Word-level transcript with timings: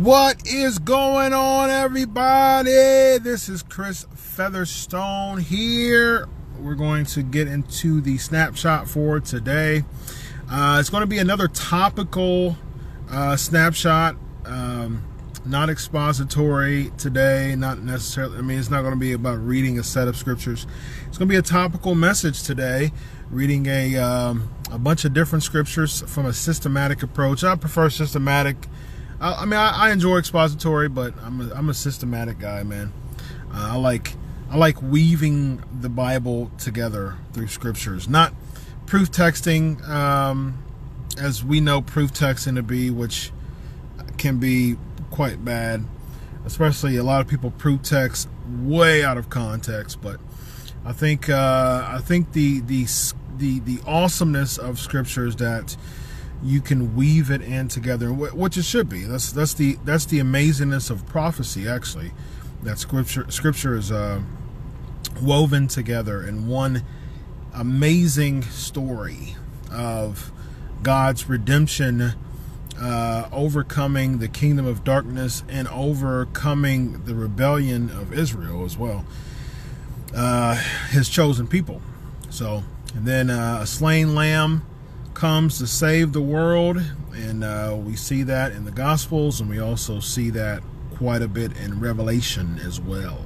What 0.00 0.46
is 0.46 0.78
going 0.78 1.34
on, 1.34 1.68
everybody? 1.68 3.18
This 3.18 3.50
is 3.50 3.62
Chris 3.62 4.06
Featherstone 4.14 5.40
here. 5.40 6.26
We're 6.58 6.74
going 6.74 7.04
to 7.04 7.22
get 7.22 7.48
into 7.48 8.00
the 8.00 8.16
snapshot 8.16 8.88
for 8.88 9.20
today. 9.20 9.84
Uh, 10.50 10.78
it's 10.80 10.88
going 10.88 11.02
to 11.02 11.06
be 11.06 11.18
another 11.18 11.48
topical 11.48 12.56
uh, 13.10 13.36
snapshot, 13.36 14.16
um, 14.46 15.04
not 15.44 15.68
expository 15.68 16.92
today, 16.96 17.54
not 17.54 17.80
necessarily. 17.80 18.38
I 18.38 18.40
mean, 18.40 18.58
it's 18.58 18.70
not 18.70 18.80
going 18.80 18.94
to 18.94 18.98
be 18.98 19.12
about 19.12 19.38
reading 19.44 19.78
a 19.78 19.84
set 19.84 20.08
of 20.08 20.16
scriptures. 20.16 20.66
It's 21.08 21.18
going 21.18 21.28
to 21.28 21.32
be 21.32 21.38
a 21.38 21.42
topical 21.42 21.94
message 21.94 22.42
today, 22.42 22.90
reading 23.28 23.66
a 23.66 23.98
um, 23.98 24.48
a 24.72 24.78
bunch 24.78 25.04
of 25.04 25.12
different 25.12 25.42
scriptures 25.42 26.00
from 26.06 26.24
a 26.24 26.32
systematic 26.32 27.02
approach. 27.02 27.44
I 27.44 27.54
prefer 27.54 27.90
systematic 27.90 28.56
I, 29.20 29.42
I 29.42 29.44
mean, 29.44 29.54
I, 29.54 29.88
I, 29.88 29.90
enjoy 29.92 30.18
expository, 30.18 30.88
but 30.88 31.14
I'm 31.22 31.40
a, 31.40 31.54
I'm 31.54 31.68
a 31.68 31.74
systematic 31.74 32.38
guy, 32.38 32.62
man. 32.62 32.92
Uh, 33.52 33.72
I 33.72 33.76
like 33.76 34.14
I 34.50 34.56
like 34.56 34.80
weaving 34.82 35.62
the 35.80 35.88
Bible 35.88 36.50
together 36.58 37.16
through 37.32 37.48
scriptures, 37.48 38.08
not 38.08 38.34
proof 38.86 39.10
texting, 39.10 39.86
um, 39.88 40.58
as 41.18 41.44
we 41.44 41.60
know 41.60 41.80
proof 41.80 42.12
texting 42.12 42.56
to 42.56 42.62
be, 42.62 42.90
which 42.90 43.30
can 44.18 44.38
be 44.38 44.76
quite 45.10 45.44
bad. 45.44 45.84
Especially 46.44 46.96
a 46.96 47.04
lot 47.04 47.20
of 47.20 47.28
people 47.28 47.50
proof 47.50 47.82
text 47.82 48.28
way 48.62 49.04
out 49.04 49.18
of 49.18 49.28
context, 49.28 50.00
but 50.00 50.18
I 50.84 50.92
think 50.92 51.28
uh, 51.28 51.84
I 51.86 51.98
think 51.98 52.32
the 52.32 52.60
the 52.60 52.86
the 53.36 53.60
the 53.60 53.80
awesomeness 53.86 54.56
of 54.56 54.78
scriptures 54.78 55.36
that 55.36 55.76
you 56.42 56.60
can 56.60 56.96
weave 56.96 57.30
it 57.30 57.42
in 57.42 57.68
together, 57.68 58.12
which 58.12 58.56
it 58.56 58.64
should 58.64 58.88
be. 58.88 59.04
That's 59.04 59.32
that's 59.32 59.54
the 59.54 59.78
that's 59.84 60.06
the 60.06 60.20
amazingness 60.20 60.90
of 60.90 61.06
prophecy, 61.06 61.68
actually. 61.68 62.12
That 62.62 62.78
scripture 62.78 63.30
scripture 63.30 63.76
is 63.76 63.92
uh, 63.92 64.22
woven 65.22 65.68
together 65.68 66.22
in 66.22 66.46
one 66.46 66.82
amazing 67.54 68.42
story 68.42 69.36
of 69.70 70.32
God's 70.82 71.28
redemption, 71.28 72.14
uh, 72.80 73.28
overcoming 73.32 74.18
the 74.18 74.28
kingdom 74.28 74.66
of 74.66 74.82
darkness 74.82 75.44
and 75.48 75.68
overcoming 75.68 77.04
the 77.04 77.14
rebellion 77.14 77.90
of 77.90 78.12
Israel 78.14 78.64
as 78.64 78.78
well, 78.78 79.04
uh, 80.14 80.54
His 80.90 81.08
chosen 81.08 81.46
people. 81.46 81.82
So, 82.30 82.62
and 82.94 83.04
then 83.04 83.28
uh, 83.28 83.60
a 83.62 83.66
slain 83.66 84.14
lamb 84.14 84.64
comes 85.14 85.58
to 85.58 85.66
save 85.66 86.12
the 86.12 86.22
world, 86.22 86.82
and 87.12 87.44
uh, 87.44 87.76
we 87.78 87.96
see 87.96 88.22
that 88.24 88.52
in 88.52 88.64
the 88.64 88.70
Gospels, 88.70 89.40
and 89.40 89.48
we 89.50 89.58
also 89.58 90.00
see 90.00 90.30
that 90.30 90.62
quite 90.96 91.22
a 91.22 91.28
bit 91.28 91.56
in 91.56 91.80
Revelation 91.80 92.60
as 92.64 92.80
well. 92.80 93.24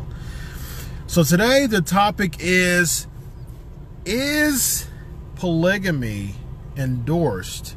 So 1.06 1.22
today 1.22 1.66
the 1.66 1.80
topic 1.80 2.36
is 2.38 3.06
Is 4.04 4.88
polygamy 5.36 6.34
endorsed 6.76 7.76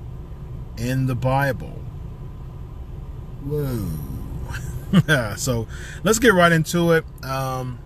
in 0.78 1.06
the 1.08 1.16
Bible? 1.16 1.82
Whoa. 3.44 3.88
so 5.36 5.68
let's 6.04 6.20
get 6.20 6.34
right 6.34 6.52
into 6.52 6.92
it. 6.92 7.06
Um, 7.24 7.80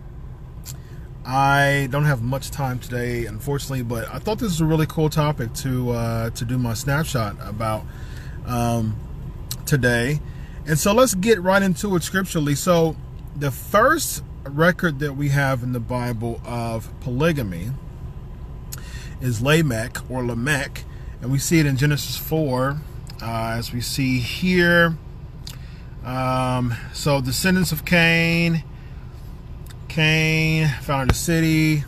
I 1.25 1.87
don't 1.91 2.05
have 2.05 2.23
much 2.23 2.49
time 2.49 2.79
today, 2.79 3.25
unfortunately, 3.25 3.83
but 3.83 4.11
I 4.11 4.17
thought 4.17 4.39
this 4.39 4.49
was 4.49 4.61
a 4.61 4.65
really 4.65 4.87
cool 4.87 5.09
topic 5.09 5.53
to 5.55 5.91
uh, 5.91 6.29
to 6.31 6.45
do 6.45 6.57
my 6.57 6.73
snapshot 6.73 7.35
about 7.41 7.83
um, 8.45 8.95
today. 9.65 10.19
And 10.65 10.79
so 10.79 10.93
let's 10.93 11.13
get 11.13 11.41
right 11.41 11.61
into 11.61 11.95
it 11.95 12.03
scripturally. 12.03 12.55
So 12.55 12.95
the 13.35 13.51
first 13.51 14.23
record 14.43 14.99
that 14.99 15.13
we 15.13 15.29
have 15.29 15.61
in 15.61 15.73
the 15.73 15.79
Bible 15.79 16.41
of 16.43 16.89
polygamy 17.01 17.71
is 19.21 19.41
Lamech 19.41 19.97
or 20.09 20.25
Lamech, 20.25 20.83
and 21.21 21.31
we 21.31 21.37
see 21.37 21.59
it 21.59 21.67
in 21.67 21.77
Genesis 21.77 22.17
4, 22.17 22.77
uh, 23.21 23.25
as 23.25 23.71
we 23.71 23.81
see 23.81 24.19
here. 24.19 24.97
Um, 26.03 26.73
so 26.93 27.21
descendants 27.21 27.71
of 27.71 27.85
Cain 27.85 28.63
Cain, 29.91 30.69
founder 30.83 31.01
of 31.01 31.07
the 31.09 31.15
city. 31.15 31.83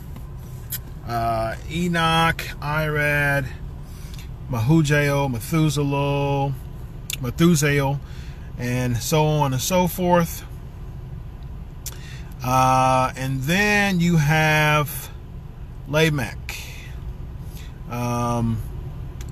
Uh, 1.08 1.56
Enoch, 1.70 2.36
Irad, 2.60 3.48
Mehujael, 4.50 5.32
Methuselah, 5.32 6.52
Methuselah, 7.22 7.98
and 8.58 8.98
so 8.98 9.24
on 9.24 9.54
and 9.54 9.62
so 9.62 9.88
forth. 9.88 10.44
Uh, 12.44 13.10
and 13.16 13.40
then 13.44 14.00
you 14.00 14.18
have 14.18 15.10
Lamech. 15.88 16.60
Um, 17.88 18.60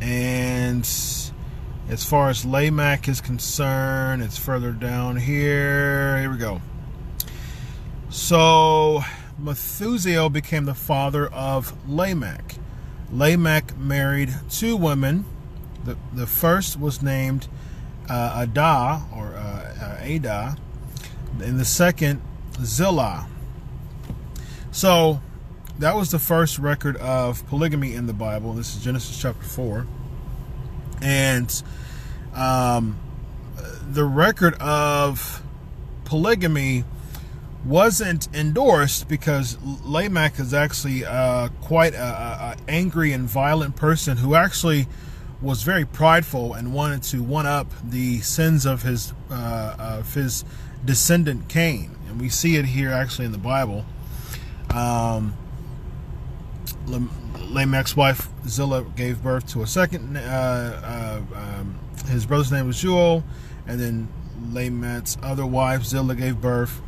and 0.00 0.80
as 0.80 2.04
far 2.08 2.30
as 2.30 2.46
Lamech 2.46 3.06
is 3.06 3.20
concerned, 3.20 4.22
it's 4.22 4.38
further 4.38 4.72
down 4.72 5.16
here. 5.16 6.18
Here 6.18 6.30
we 6.30 6.38
go. 6.38 6.62
So 8.12 9.02
Methuselah 9.38 10.28
became 10.28 10.66
the 10.66 10.74
father 10.74 11.28
of 11.28 11.72
Lamech. 11.88 12.56
Lamech 13.10 13.74
married 13.78 14.34
two 14.50 14.76
women. 14.76 15.24
The, 15.82 15.96
the 16.12 16.26
first 16.26 16.78
was 16.78 17.02
named 17.02 17.48
uh, 18.10 18.44
Adah 18.46 19.00
or 19.16 19.34
uh, 19.34 19.98
uh, 20.02 20.04
Adah, 20.04 20.56
and 21.42 21.58
the 21.58 21.64
second 21.64 22.20
Zillah. 22.62 23.28
So 24.72 25.22
that 25.78 25.96
was 25.96 26.10
the 26.10 26.18
first 26.18 26.58
record 26.58 26.98
of 26.98 27.46
polygamy 27.46 27.94
in 27.94 28.06
the 28.06 28.12
Bible. 28.12 28.52
This 28.52 28.76
is 28.76 28.84
Genesis 28.84 29.18
chapter 29.18 29.42
4. 29.42 29.86
And 31.00 31.62
um, 32.34 33.00
the 33.90 34.04
record 34.04 34.52
of 34.60 35.42
polygamy 36.04 36.84
wasn't 37.64 38.28
endorsed 38.34 39.08
because 39.08 39.56
Lamech 39.84 40.38
is 40.38 40.52
actually 40.52 41.04
uh, 41.04 41.48
quite 41.60 41.94
a, 41.94 42.56
angry 42.68 43.12
and 43.12 43.28
violent 43.28 43.76
person 43.76 44.16
who 44.16 44.34
actually 44.34 44.86
was 45.40 45.62
very 45.62 45.84
prideful 45.84 46.54
and 46.54 46.72
wanted 46.72 47.02
to 47.02 47.22
one 47.22 47.46
up 47.46 47.66
the 47.84 48.20
sins 48.20 48.64
of 48.64 48.82
his 48.82 49.12
uh, 49.30 49.76
of 49.78 50.14
his 50.14 50.44
descendant 50.84 51.48
Cain, 51.48 51.96
and 52.08 52.20
we 52.20 52.28
see 52.28 52.56
it 52.56 52.64
here 52.64 52.90
actually 52.90 53.26
in 53.26 53.32
the 53.32 53.38
Bible. 53.38 53.84
Um, 54.70 55.34
Lamech's 56.86 57.96
wife 57.96 58.28
Zillah 58.46 58.84
gave 58.96 59.22
birth 59.22 59.48
to 59.52 59.62
a 59.62 59.66
second. 59.66 60.16
Uh, 60.16 61.20
uh, 61.32 61.38
um, 61.38 61.78
his 62.08 62.26
brother's 62.26 62.50
name 62.50 62.66
was 62.66 62.80
Jubal, 62.80 63.22
and 63.66 63.78
then 63.80 64.08
Lamech's 64.52 65.18
other 65.22 65.46
wife 65.46 65.84
Zillah 65.84 66.16
gave 66.16 66.40
birth 66.40 66.80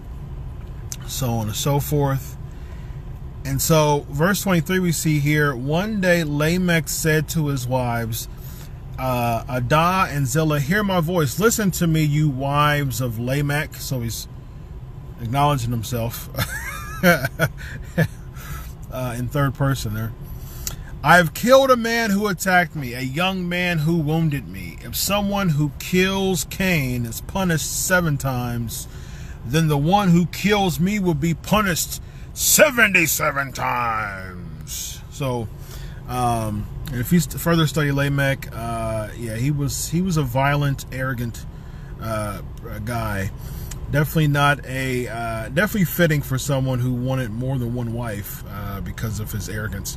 so 1.06 1.30
on 1.30 1.46
and 1.46 1.56
so 1.56 1.80
forth. 1.80 2.36
And 3.44 3.60
so, 3.60 4.06
verse 4.08 4.42
23, 4.42 4.78
we 4.78 4.92
see 4.92 5.18
here 5.18 5.54
one 5.54 6.00
day 6.00 6.24
Lamech 6.24 6.88
said 6.88 7.28
to 7.30 7.48
his 7.48 7.66
wives, 7.66 8.28
uh, 8.98 9.44
Adah 9.48 10.08
and 10.10 10.26
Zillah, 10.26 10.60
hear 10.60 10.82
my 10.82 11.00
voice. 11.00 11.38
Listen 11.38 11.70
to 11.72 11.86
me, 11.86 12.02
you 12.02 12.28
wives 12.28 13.00
of 13.00 13.18
Lamech. 13.18 13.74
So 13.74 14.00
he's 14.00 14.28
acknowledging 15.20 15.70
himself 15.70 16.30
uh, 17.04 17.26
in 19.18 19.28
third 19.28 19.54
person 19.54 19.94
there. 19.94 20.12
I 21.02 21.18
have 21.18 21.34
killed 21.34 21.70
a 21.70 21.76
man 21.76 22.10
who 22.10 22.28
attacked 22.28 22.74
me, 22.74 22.94
a 22.94 23.02
young 23.02 23.46
man 23.46 23.80
who 23.80 23.98
wounded 23.98 24.48
me. 24.48 24.78
If 24.80 24.96
someone 24.96 25.50
who 25.50 25.72
kills 25.78 26.44
Cain 26.44 27.04
is 27.04 27.20
punished 27.20 27.70
seven 27.70 28.16
times, 28.16 28.88
then 29.46 29.68
the 29.68 29.78
one 29.78 30.08
who 30.08 30.26
kills 30.26 30.80
me 30.80 30.98
will 30.98 31.14
be 31.14 31.34
punished 31.34 32.00
77 32.34 33.52
times. 33.52 35.00
So, 35.10 35.48
um, 36.08 36.66
if 36.92 37.12
you 37.12 37.20
further 37.20 37.66
study 37.66 37.92
Lamech, 37.92 38.48
uh, 38.52 39.08
yeah, 39.16 39.36
he 39.36 39.50
was 39.50 39.88
he 39.88 40.02
was 40.02 40.16
a 40.16 40.22
violent, 40.22 40.84
arrogant 40.92 41.46
uh, 42.00 42.42
guy. 42.84 43.30
Definitely 43.90 44.28
not 44.28 44.64
a 44.66 45.08
uh, 45.08 45.48
definitely 45.50 45.84
fitting 45.84 46.20
for 46.20 46.36
someone 46.38 46.80
who 46.80 46.92
wanted 46.92 47.30
more 47.30 47.58
than 47.58 47.74
one 47.74 47.92
wife 47.92 48.42
uh, 48.48 48.80
because 48.80 49.20
of 49.20 49.30
his 49.30 49.48
arrogance. 49.48 49.96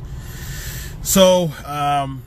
So 1.02 1.50
um, 1.64 2.22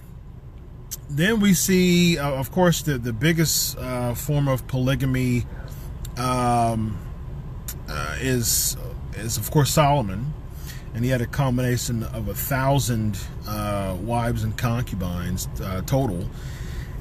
then 1.09 1.39
we 1.39 1.53
see, 1.53 2.17
uh, 2.17 2.31
of 2.31 2.51
course, 2.51 2.81
the 2.81 2.97
the 2.97 3.13
biggest 3.13 3.77
uh, 3.77 4.13
form 4.13 4.47
of 4.47 4.67
polygamy. 4.67 5.45
Um, 6.17 6.97
uh, 7.91 8.15
is 8.19 8.77
is 9.15 9.37
of 9.37 9.51
course 9.51 9.71
Solomon, 9.71 10.33
and 10.93 11.03
he 11.03 11.11
had 11.11 11.21
a 11.21 11.27
combination 11.27 12.03
of 12.03 12.27
a 12.27 12.33
thousand 12.33 13.19
uh, 13.47 13.95
wives 14.01 14.43
and 14.43 14.57
concubines 14.57 15.47
uh, 15.61 15.81
total, 15.81 16.27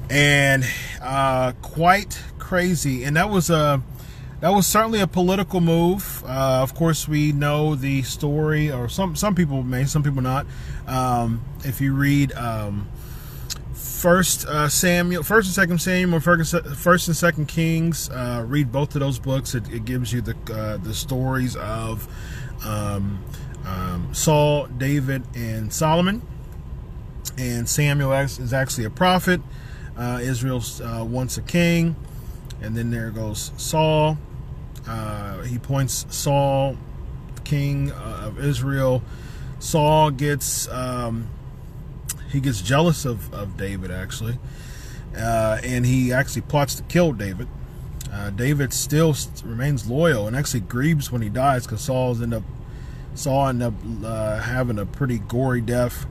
and 0.09 0.63
uh, 1.01 1.53
quite 1.61 2.21
crazy, 2.37 3.03
and 3.03 3.15
that 3.15 3.29
was 3.29 3.49
a 3.49 3.81
that 4.41 4.49
was 4.49 4.65
certainly 4.65 4.99
a 4.99 5.07
political 5.07 5.61
move. 5.61 6.23
Uh, 6.25 6.61
of 6.61 6.73
course, 6.73 7.07
we 7.07 7.31
know 7.31 7.75
the 7.75 8.01
story, 8.01 8.71
or 8.71 8.89
some 8.89 9.15
some 9.15 9.35
people 9.35 9.63
may, 9.63 9.85
some 9.85 10.03
people 10.03 10.21
not. 10.21 10.45
Um, 10.87 11.41
if 11.63 11.79
you 11.79 11.93
read 11.93 12.33
um, 12.33 12.89
First 14.01 14.45
uh, 14.47 14.67
Samuel, 14.67 15.23
First 15.23 15.47
and 15.47 15.55
Second 15.55 15.79
Samuel, 15.79 16.19
First 16.19 17.07
and 17.07 17.15
Second 17.15 17.47
Kings, 17.47 18.09
uh, 18.09 18.43
read 18.47 18.71
both 18.71 18.95
of 18.95 19.01
those 19.01 19.19
books. 19.19 19.53
It, 19.53 19.69
it 19.71 19.85
gives 19.85 20.11
you 20.11 20.21
the 20.21 20.35
uh, 20.51 20.77
the 20.77 20.93
stories 20.93 21.55
of 21.55 22.07
um, 22.65 23.23
um, 23.65 24.09
Saul, 24.13 24.65
David, 24.67 25.23
and 25.35 25.71
Solomon. 25.71 26.21
And 27.37 27.69
Samuel 27.69 28.11
is 28.13 28.53
actually 28.53 28.85
a 28.85 28.89
prophet. 28.89 29.41
Uh, 29.95 30.19
Israel 30.21 30.63
uh, 30.83 31.05
wants 31.05 31.37
a 31.37 31.41
king, 31.41 31.95
and 32.61 32.75
then 32.75 32.89
there 32.89 33.11
goes 33.11 33.51
Saul 33.57 34.17
uh, 34.87 35.41
he 35.43 35.57
points 35.57 36.05
Saul, 36.09 36.77
king 37.43 37.91
of 37.91 38.39
Israel. 38.39 39.03
Saul 39.59 40.11
gets 40.11 40.67
um, 40.69 41.29
he 42.31 42.39
gets 42.39 42.61
jealous 42.61 43.05
of, 43.05 43.33
of 43.33 43.57
David 43.57 43.91
actually, 43.91 44.37
uh, 45.17 45.59
and 45.63 45.85
he 45.85 46.13
actually 46.13 46.43
plots 46.43 46.75
to 46.75 46.83
kill 46.83 47.13
David. 47.13 47.47
Uh, 48.11 48.29
David 48.29 48.73
still 48.73 49.15
remains 49.43 49.89
loyal 49.89 50.27
and 50.27 50.35
actually 50.35 50.59
grieves 50.61 51.11
when 51.11 51.21
he 51.21 51.29
dies 51.29 51.65
because 51.65 51.81
Saul's 51.81 52.21
end 52.21 52.33
up 52.33 52.43
Saul 53.15 53.47
end 53.47 53.63
up 53.63 53.73
uh, 54.03 54.39
having 54.39 54.79
a 54.79 54.85
pretty 54.85 55.19
gory 55.19 55.61
death. 55.61 56.05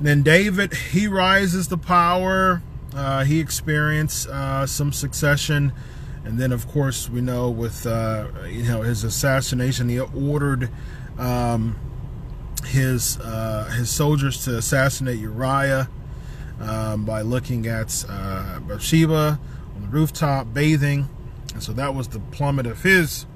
Then 0.00 0.22
David 0.22 0.74
he 0.74 1.06
rises 1.06 1.68
to 1.68 1.76
power. 1.76 2.62
Uh, 2.94 3.24
he 3.24 3.40
experienced 3.40 4.28
some 4.66 4.92
succession 4.92 5.72
and 6.24 6.38
then, 6.38 6.52
of 6.52 6.68
course, 6.68 7.08
we 7.08 7.20
know 7.20 7.50
with 7.50 7.86
uh, 7.86 8.28
you 8.48 8.62
know 8.62 8.82
his 8.82 9.02
assassination, 9.02 9.88
he 9.88 9.98
ordered 9.98 10.70
um, 11.18 11.76
his 12.72 13.18
uh, 13.20 13.70
his 13.76 13.90
soldiers 13.90 14.44
to 14.44 14.56
assassinate 14.56 15.18
Uriah 15.18 15.88
um, 16.60 17.04
by 17.04 17.20
looking 17.22 17.66
at 17.66 18.04
uh, 18.08 18.60
Bathsheba 18.60 19.38
on 19.76 19.82
the 19.82 19.88
rooftop 19.88 20.52
bathing, 20.52 21.08
and 21.52 21.62
so 21.62 21.72
that 21.74 21.94
was 21.94 22.08
the 22.08 22.18
plummet 22.18 22.66
of 22.66 22.82
his 22.82 23.26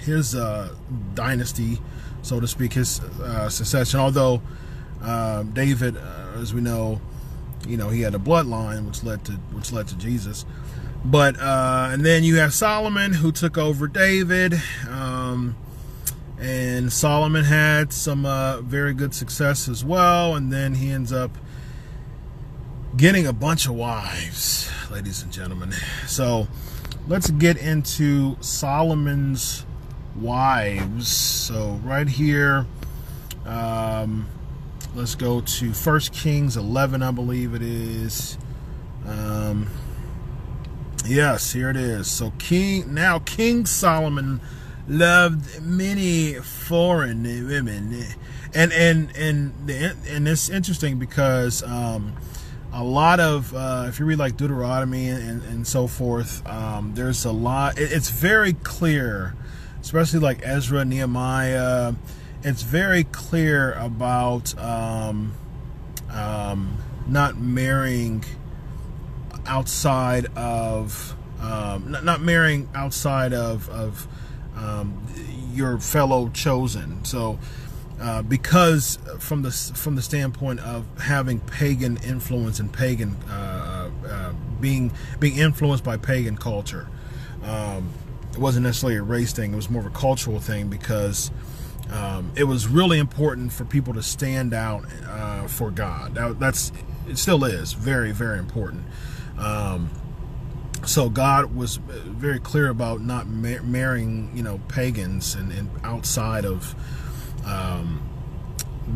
his 0.00 0.34
uh, 0.34 0.74
dynasty, 1.14 1.78
so 2.22 2.40
to 2.40 2.48
speak, 2.48 2.72
his 2.72 3.00
uh, 3.00 3.48
succession. 3.48 4.00
Although 4.00 4.42
um, 5.00 5.52
David, 5.52 5.96
uh, 5.96 6.40
as 6.40 6.52
we 6.52 6.60
know, 6.60 7.00
you 7.66 7.76
know 7.76 7.88
he 7.88 8.02
had 8.02 8.14
a 8.14 8.18
bloodline 8.18 8.86
which 8.86 9.02
led 9.02 9.24
to 9.26 9.32
which 9.52 9.72
led 9.72 9.88
to 9.88 9.96
Jesus. 9.96 10.44
But 11.04 11.38
uh, 11.40 11.88
and 11.90 12.04
then 12.04 12.22
you 12.22 12.36
have 12.36 12.54
Solomon 12.54 13.12
who 13.12 13.32
took 13.32 13.58
over 13.58 13.88
David, 13.88 14.54
and 16.82 16.92
Solomon 16.92 17.44
had 17.44 17.92
some 17.92 18.26
uh, 18.26 18.60
very 18.60 18.92
good 18.92 19.14
success 19.14 19.68
as 19.68 19.84
well. 19.84 20.34
And 20.34 20.52
then 20.52 20.74
he 20.74 20.90
ends 20.90 21.12
up 21.12 21.30
getting 22.96 23.26
a 23.26 23.32
bunch 23.32 23.66
of 23.66 23.74
wives, 23.74 24.68
ladies 24.90 25.22
and 25.22 25.32
gentlemen. 25.32 25.72
So 26.06 26.48
let's 27.06 27.30
get 27.30 27.56
into 27.56 28.36
Solomon's 28.40 29.64
wives. 30.16 31.06
So 31.08 31.80
right 31.84 32.08
here, 32.08 32.66
um, 33.46 34.26
let's 34.94 35.14
go 35.14 35.40
to 35.40 35.72
First 35.72 36.12
Kings 36.12 36.56
11, 36.56 37.02
I 37.02 37.12
believe 37.12 37.54
it 37.54 37.62
is. 37.62 38.36
Um, 39.06 39.68
Yes, 41.04 41.52
here 41.52 41.68
it 41.68 41.76
is. 41.76 42.08
So 42.08 42.32
King 42.38 42.94
now 42.94 43.18
King 43.18 43.66
Solomon 43.66 44.40
loved 44.92 45.62
many 45.62 46.34
foreign 46.34 47.22
women, 47.22 48.04
and 48.54 48.72
and 48.72 49.16
and 49.16 49.52
and 49.70 50.28
it's 50.28 50.48
interesting 50.50 50.98
because 50.98 51.62
um, 51.62 52.14
a 52.72 52.84
lot 52.84 53.18
of 53.18 53.54
uh, 53.54 53.86
if 53.88 53.98
you 53.98 54.06
read 54.06 54.18
like 54.18 54.36
Deuteronomy 54.36 55.08
and, 55.08 55.42
and 55.44 55.66
so 55.66 55.86
forth, 55.86 56.46
um, 56.46 56.94
there's 56.94 57.24
a 57.24 57.32
lot. 57.32 57.78
it's 57.78 58.10
very 58.10 58.52
clear, 58.52 59.34
especially 59.80 60.20
like 60.20 60.40
Ezra, 60.42 60.84
Nehemiah. 60.84 61.94
It's 62.44 62.62
very 62.62 63.04
clear 63.04 63.72
about 63.74 64.56
um, 64.58 65.34
um 66.10 66.78
not 67.08 67.36
marrying 67.36 68.24
outside 69.46 70.26
of 70.36 71.16
um, 71.40 71.90
not, 71.90 72.04
not, 72.04 72.20
marrying 72.20 72.68
outside 72.74 73.32
of, 73.32 73.68
of 73.68 74.06
um, 74.62 75.06
your 75.52 75.78
fellow 75.78 76.28
chosen. 76.30 77.04
So, 77.04 77.38
uh, 78.00 78.22
because 78.22 78.98
from 79.18 79.42
the 79.42 79.50
from 79.50 79.96
the 79.96 80.02
standpoint 80.02 80.60
of 80.60 80.84
having 81.00 81.40
pagan 81.40 81.98
influence 81.98 82.58
and 82.58 82.72
pagan 82.72 83.16
uh, 83.28 83.90
uh, 84.06 84.32
being 84.60 84.92
being 85.20 85.38
influenced 85.38 85.84
by 85.84 85.96
pagan 85.96 86.36
culture, 86.36 86.88
um, 87.44 87.90
it 88.32 88.38
wasn't 88.38 88.64
necessarily 88.64 88.96
a 88.96 89.02
race 89.02 89.32
thing. 89.32 89.52
It 89.52 89.56
was 89.56 89.70
more 89.70 89.80
of 89.80 89.86
a 89.86 89.96
cultural 89.96 90.40
thing 90.40 90.68
because. 90.68 91.30
Um, 91.90 92.32
it 92.36 92.44
was 92.44 92.68
really 92.68 92.98
important 92.98 93.52
for 93.52 93.66
people 93.66 93.92
to 93.94 94.02
stand 94.02 94.54
out 94.54 94.86
uh, 95.06 95.46
for 95.46 95.70
God. 95.70 96.14
That, 96.14 96.40
that's 96.40 96.72
it 97.06 97.18
still 97.18 97.44
is 97.44 97.74
very 97.74 98.12
very 98.12 98.38
important. 98.38 98.84
Um, 99.36 99.90
so 100.84 101.08
God 101.08 101.54
was 101.54 101.76
very 101.76 102.40
clear 102.40 102.68
about 102.68 103.00
not 103.00 103.26
mar- 103.26 103.62
marrying, 103.62 104.30
you 104.34 104.42
know, 104.42 104.60
pagans 104.68 105.34
and, 105.34 105.52
and 105.52 105.70
outside 105.84 106.44
of 106.44 106.74
um, 107.46 108.02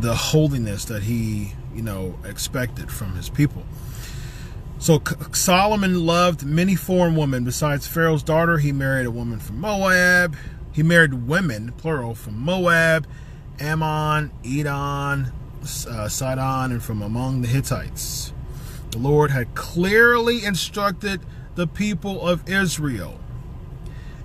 the 0.01 0.15
holiness 0.15 0.85
that 0.87 1.05
He, 1.05 1.53
you 1.75 1.83
know, 1.83 2.19
expected 2.25 2.91
from 2.91 3.15
His 3.15 3.29
people. 3.29 3.65
So 4.79 5.03
Solomon 5.33 6.05
loved 6.05 6.45
many 6.45 6.75
foreign 6.75 7.17
women. 7.17 7.45
Besides 7.45 7.87
Pharaoh's 7.87 8.23
daughter, 8.23 8.59
he 8.59 8.73
married 8.73 9.07
a 9.07 9.11
woman 9.11 9.39
from 9.39 9.61
Moab. 9.61 10.37
He 10.73 10.83
married 10.83 11.27
women, 11.27 11.73
plural, 11.73 12.15
from 12.15 12.39
Moab, 12.39 13.07
Ammon, 13.59 14.31
Edom, 14.45 15.33
uh, 15.89 16.09
Sidon, 16.09 16.73
and 16.73 16.83
from 16.83 17.01
among 17.01 17.41
the 17.41 17.49
Hittites. 17.49 18.35
The 18.91 18.99
Lord 18.99 19.31
had 19.31 19.55
clearly 19.55 20.45
instructed 20.45 21.23
the 21.57 21.67
people 21.67 22.27
of 22.27 22.49
Israel. 22.49 23.19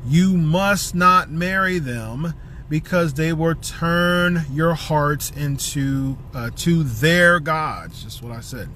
You 0.05 0.37
must 0.37 0.93
not 0.93 1.31
marry 1.31 1.79
them 1.79 2.33
because 2.69 3.15
they 3.15 3.33
will 3.33 3.55
turn 3.55 4.45
your 4.51 4.73
hearts 4.73 5.31
into 5.31 6.17
uh, 6.33 6.51
to 6.57 6.83
their 6.83 7.39
gods. 7.39 8.03
Just 8.03 8.21
what 8.21 8.31
i 8.31 8.39
said. 8.39 8.69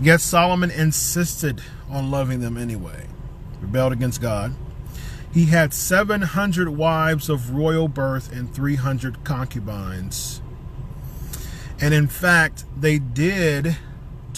Yet 0.00 0.20
solomon 0.20 0.70
insisted 0.70 1.62
on 1.90 2.10
loving 2.10 2.40
them 2.40 2.56
anyway. 2.56 3.06
Rebelled 3.60 3.92
against 3.92 4.20
god. 4.20 4.54
He 5.32 5.46
had 5.46 5.74
700 5.74 6.70
wives 6.70 7.28
of 7.28 7.50
royal 7.50 7.88
birth 7.88 8.32
and 8.32 8.52
300 8.52 9.24
concubines. 9.24 10.40
And 11.80 11.92
in 11.94 12.06
fact 12.06 12.64
they 12.76 12.98
did 12.98 13.76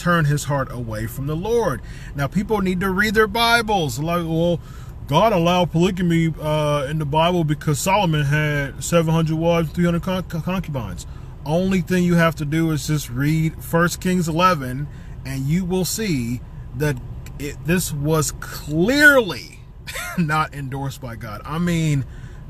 turn 0.01 0.25
his 0.25 0.45
heart 0.45 0.73
away 0.73 1.07
from 1.07 1.27
the 1.27 1.37
Lord. 1.37 1.83
Now, 2.15 2.27
people 2.27 2.61
need 2.61 2.81
to 2.81 2.91
read 2.91 3.15
their 3.15 3.27
Bibles. 3.27 3.99
Like, 3.99 4.25
well, 4.25 4.61
God 5.07 5.33
allowed 5.33 5.73
polygamy 5.73 6.33
uh, 6.41 6.87
in 6.89 6.99
the 6.99 7.05
Bible 7.05 7.45
because 7.45 7.79
Solomon 7.79 8.25
had 8.25 8.83
700 8.83 9.37
wives, 9.37 9.71
300 9.73 10.03
con- 10.03 10.43
concubines. 10.43 11.07
Only 11.45 11.81
thing 11.81 12.05
you 12.05 12.15
have 12.15 12.35
to 12.37 12.45
do 12.45 12.71
is 12.71 12.87
just 12.87 13.11
read 13.11 13.55
1 13.71 13.89
Kings 14.01 14.29
11, 14.29 14.87
and 15.25 15.43
you 15.43 15.65
will 15.65 15.85
see 15.85 16.41
that 16.77 16.97
it, 17.39 17.57
this 17.65 17.93
was 17.93 18.33
clearly 18.41 19.61
not 20.19 20.55
endorsed 20.55 21.01
by 21.01 21.17
God. 21.17 21.43
I 21.45 21.59
mean, 21.59 22.05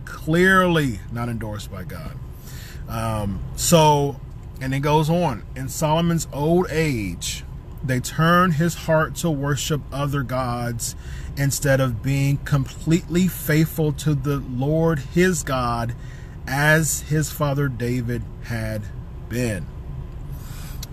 clearly 0.05 1.01
not 1.13 1.29
endorsed 1.29 1.71
by 1.71 1.85
God. 1.85 2.19
Um, 2.89 3.41
so 3.57 4.21
and 4.61 4.75
it 4.75 4.81
goes 4.81 5.09
on. 5.09 5.43
In 5.57 5.69
Solomon's 5.69 6.29
old 6.33 6.67
age, 6.71 7.45
they 7.83 8.01
turned 8.01 8.55
his 8.55 8.75
heart 8.75 9.15
to 9.17 9.31
worship 9.31 9.81
other 9.91 10.23
gods 10.23 10.95
instead 11.37 11.81
of 11.81 12.03
being 12.03 12.37
completely 12.39 13.27
faithful 13.27 13.93
to 13.93 14.15
the 14.15 14.39
Lord 14.39 14.99
his 14.99 15.43
God 15.43 15.95
as 16.47 17.03
his 17.03 17.31
father 17.31 17.69
David 17.69 18.23
had 18.45 18.83
been. 19.29 19.67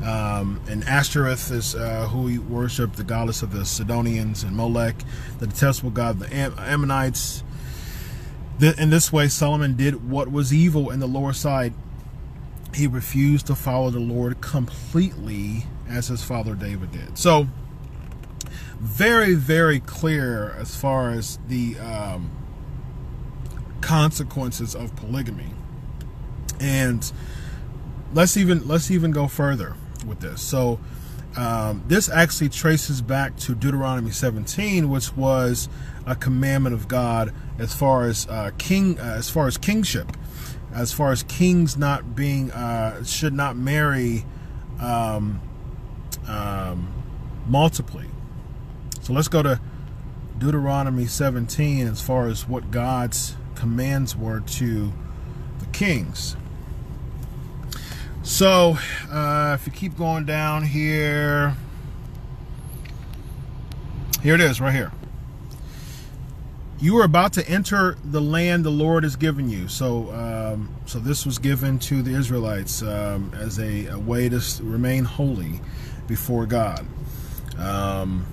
Um, 0.03 0.61
and 0.69 0.83
Ashtoreth 0.83 1.51
is 1.51 1.75
uh, 1.75 2.07
who 2.07 2.27
he 2.27 2.37
worshiped, 2.37 2.97
the 2.97 3.03
goddess 3.03 3.41
of 3.41 3.51
the 3.51 3.65
Sidonians, 3.65 4.43
and 4.43 4.55
Molech, 4.55 4.95
the 5.39 5.47
detestable 5.47 5.89
god 5.89 6.11
of 6.11 6.19
the 6.19 6.35
Am- 6.35 6.53
Ammonites. 6.59 7.43
In 8.61 8.89
this 8.89 9.11
way, 9.11 9.27
Solomon 9.27 9.75
did 9.75 10.09
what 10.09 10.31
was 10.31 10.53
evil 10.53 10.91
in 10.91 10.99
the 10.99 11.07
lower 11.07 11.33
side 11.33 11.73
he 12.73 12.87
refused 12.87 13.47
to 13.47 13.55
follow 13.55 13.89
the 13.89 13.99
Lord 13.99 14.41
completely 14.41 15.65
as 15.89 16.07
his 16.07 16.23
father 16.23 16.55
David 16.55 16.91
did. 16.91 17.17
So, 17.17 17.47
very, 18.79 19.33
very 19.33 19.79
clear 19.79 20.51
as 20.59 20.75
far 20.75 21.09
as 21.11 21.39
the 21.47 21.77
um, 21.79 22.31
consequences 23.81 24.75
of 24.75 24.95
polygamy. 24.95 25.51
And 26.59 27.11
let's 28.13 28.37
even 28.37 28.67
let's 28.67 28.91
even 28.91 29.11
go 29.11 29.27
further 29.27 29.75
with 30.05 30.19
this. 30.19 30.41
So 30.41 30.79
um, 31.35 31.83
this 31.87 32.09
actually 32.09 32.49
traces 32.49 33.01
back 33.01 33.37
to 33.37 33.53
Deuteronomy 33.53 34.11
17, 34.11 34.89
which 34.89 35.15
was 35.15 35.69
a 36.05 36.15
commandment 36.15 36.73
of 36.73 36.87
God 36.87 37.33
as 37.59 37.73
far 37.73 38.05
as 38.05 38.27
uh, 38.27 38.51
king, 38.57 38.99
uh, 38.99 39.15
as 39.17 39.29
far 39.29 39.47
as 39.47 39.57
kingship, 39.57 40.15
as 40.73 40.93
far 40.93 41.11
as 41.11 41.23
kings 41.23 41.77
not 41.77 42.15
being 42.15 42.51
uh, 42.51 43.03
should 43.03 43.33
not 43.33 43.55
marry 43.55 44.25
um, 44.79 45.41
um, 46.27 46.93
multiply. 47.47 48.05
So 49.01 49.13
let's 49.13 49.27
go 49.27 49.41
to 49.41 49.59
Deuteronomy 50.37 51.05
17 51.05 51.87
as 51.87 52.01
far 52.01 52.27
as 52.27 52.47
what 52.47 52.71
God's 52.71 53.35
commands 53.55 54.15
were 54.15 54.41
to 54.41 54.93
the 55.59 55.65
kings. 55.67 56.35
So, 58.21 58.77
uh, 59.09 59.57
if 59.57 59.65
you 59.65 59.71
keep 59.71 59.97
going 59.97 60.25
down 60.25 60.63
here, 60.63 61.55
here 64.21 64.35
it 64.35 64.41
is 64.41 64.59
right 64.59 64.73
here. 64.75 64.91
You 66.79 66.97
are 66.99 67.03
about 67.03 67.33
to 67.33 67.49
enter 67.49 67.97
the 68.03 68.21
land 68.21 68.63
the 68.63 68.69
Lord 68.69 69.03
has 69.03 69.15
given 69.15 69.49
you. 69.49 69.67
So, 69.67 70.11
um, 70.13 70.69
so 70.85 70.99
this 70.99 71.25
was 71.25 71.39
given 71.39 71.79
to 71.79 72.03
the 72.03 72.13
Israelites 72.13 72.83
um, 72.83 73.31
as 73.35 73.57
a, 73.59 73.87
a, 73.87 73.97
way 73.97 74.29
to 74.29 74.41
remain 74.61 75.03
holy 75.03 75.59
before 76.07 76.45
God. 76.45 76.85
Um, 77.57 78.25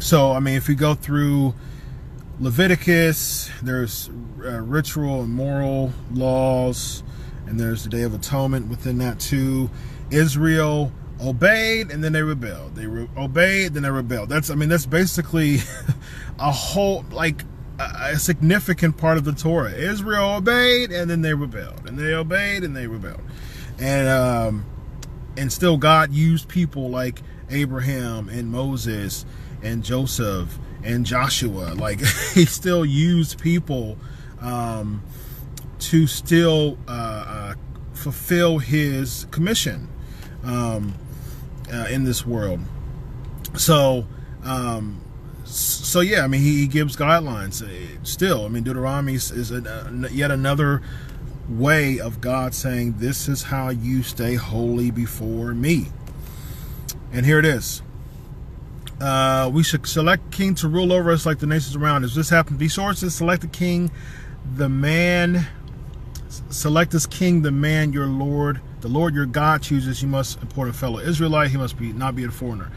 so, 0.00 0.32
I 0.32 0.40
mean, 0.40 0.56
if 0.56 0.68
you 0.68 0.74
go 0.74 0.94
through 0.94 1.54
Leviticus, 2.40 3.50
there's 3.62 4.10
uh, 4.44 4.60
ritual 4.60 5.22
and 5.22 5.32
moral 5.32 5.92
laws 6.12 7.04
and 7.46 7.58
there's 7.58 7.84
the 7.84 7.90
Day 7.90 8.02
of 8.02 8.14
Atonement 8.14 8.68
within 8.68 8.98
that 8.98 9.20
too. 9.20 9.70
Israel 10.10 10.92
obeyed 11.20 11.90
and 11.90 12.02
then 12.02 12.12
they 12.12 12.22
rebelled. 12.22 12.74
They 12.74 12.86
re- 12.86 13.08
obeyed, 13.16 13.74
then 13.74 13.82
they 13.82 13.90
rebelled. 13.90 14.28
That's 14.28 14.50
I 14.50 14.54
mean 14.54 14.68
that's 14.68 14.86
basically 14.86 15.58
a 16.38 16.50
whole 16.50 17.04
like 17.10 17.42
a, 17.78 18.12
a 18.12 18.18
significant 18.18 18.96
part 18.96 19.16
of 19.16 19.24
the 19.24 19.32
Torah. 19.32 19.72
Israel 19.72 20.36
obeyed 20.36 20.90
and 20.90 21.10
then 21.10 21.22
they 21.22 21.34
rebelled, 21.34 21.88
and 21.88 21.98
they 21.98 22.14
obeyed 22.14 22.64
and 22.64 22.76
they 22.76 22.86
rebelled, 22.86 23.22
and 23.78 24.08
um, 24.08 24.64
and 25.36 25.52
still 25.52 25.76
God 25.76 26.12
used 26.12 26.48
people 26.48 26.90
like 26.90 27.22
Abraham 27.50 28.28
and 28.28 28.50
Moses 28.50 29.24
and 29.62 29.82
Joseph 29.82 30.58
and 30.82 31.06
Joshua. 31.06 31.74
Like 31.74 32.00
he 32.34 32.44
still 32.44 32.84
used 32.84 33.40
people. 33.40 33.96
Um, 34.40 35.02
to 35.78 36.06
still 36.06 36.78
uh, 36.88 36.90
uh, 36.90 37.54
fulfill 37.92 38.58
his 38.58 39.26
commission 39.30 39.88
um, 40.44 40.94
uh, 41.72 41.86
in 41.90 42.04
this 42.04 42.26
world. 42.26 42.60
So, 43.56 44.06
um, 44.44 45.00
so 45.44 46.00
yeah, 46.00 46.22
I 46.22 46.26
mean, 46.26 46.42
he, 46.42 46.66
gives 46.66 46.96
guidelines. 46.96 47.62
Uh, 47.62 47.98
still, 48.02 48.44
I 48.44 48.48
mean, 48.48 48.64
Deuteronomy 48.64 49.14
is 49.14 49.50
a, 49.50 50.08
yet 50.12 50.30
another 50.30 50.82
way 51.48 52.00
of 52.00 52.20
God 52.20 52.54
saying, 52.54 52.94
"This 52.98 53.28
is 53.28 53.44
how 53.44 53.70
you 53.70 54.02
stay 54.02 54.34
holy 54.34 54.90
before 54.90 55.54
me." 55.54 55.86
And 57.12 57.24
here 57.24 57.38
it 57.38 57.44
is. 57.44 57.82
Uh, 59.00 59.50
we 59.52 59.62
should 59.62 59.86
select 59.86 60.30
king 60.32 60.54
to 60.56 60.68
rule 60.68 60.92
over 60.92 61.10
us 61.10 61.26
like 61.26 61.38
the 61.38 61.46
nations 61.46 61.76
around 61.76 62.04
us. 62.04 62.14
This 62.14 62.30
happened. 62.30 62.58
Be 62.58 62.68
sources. 62.68 63.14
Select 63.14 63.44
a 63.44 63.48
king, 63.48 63.90
the 64.56 64.68
man 64.68 65.46
select 66.48 66.94
as 66.94 67.06
king 67.06 67.42
the 67.42 67.50
man 67.50 67.92
your 67.92 68.06
Lord, 68.06 68.60
the 68.80 68.88
Lord 68.88 69.14
your 69.14 69.26
God 69.26 69.62
chooses. 69.62 70.02
You 70.02 70.08
must 70.08 70.40
import 70.40 70.68
a 70.68 70.72
fellow 70.72 70.98
Israelite. 70.98 71.50
He 71.50 71.56
must 71.56 71.78
be 71.78 71.92
not 71.92 72.14
be 72.14 72.24
a 72.24 72.30
foreigner. 72.30 72.70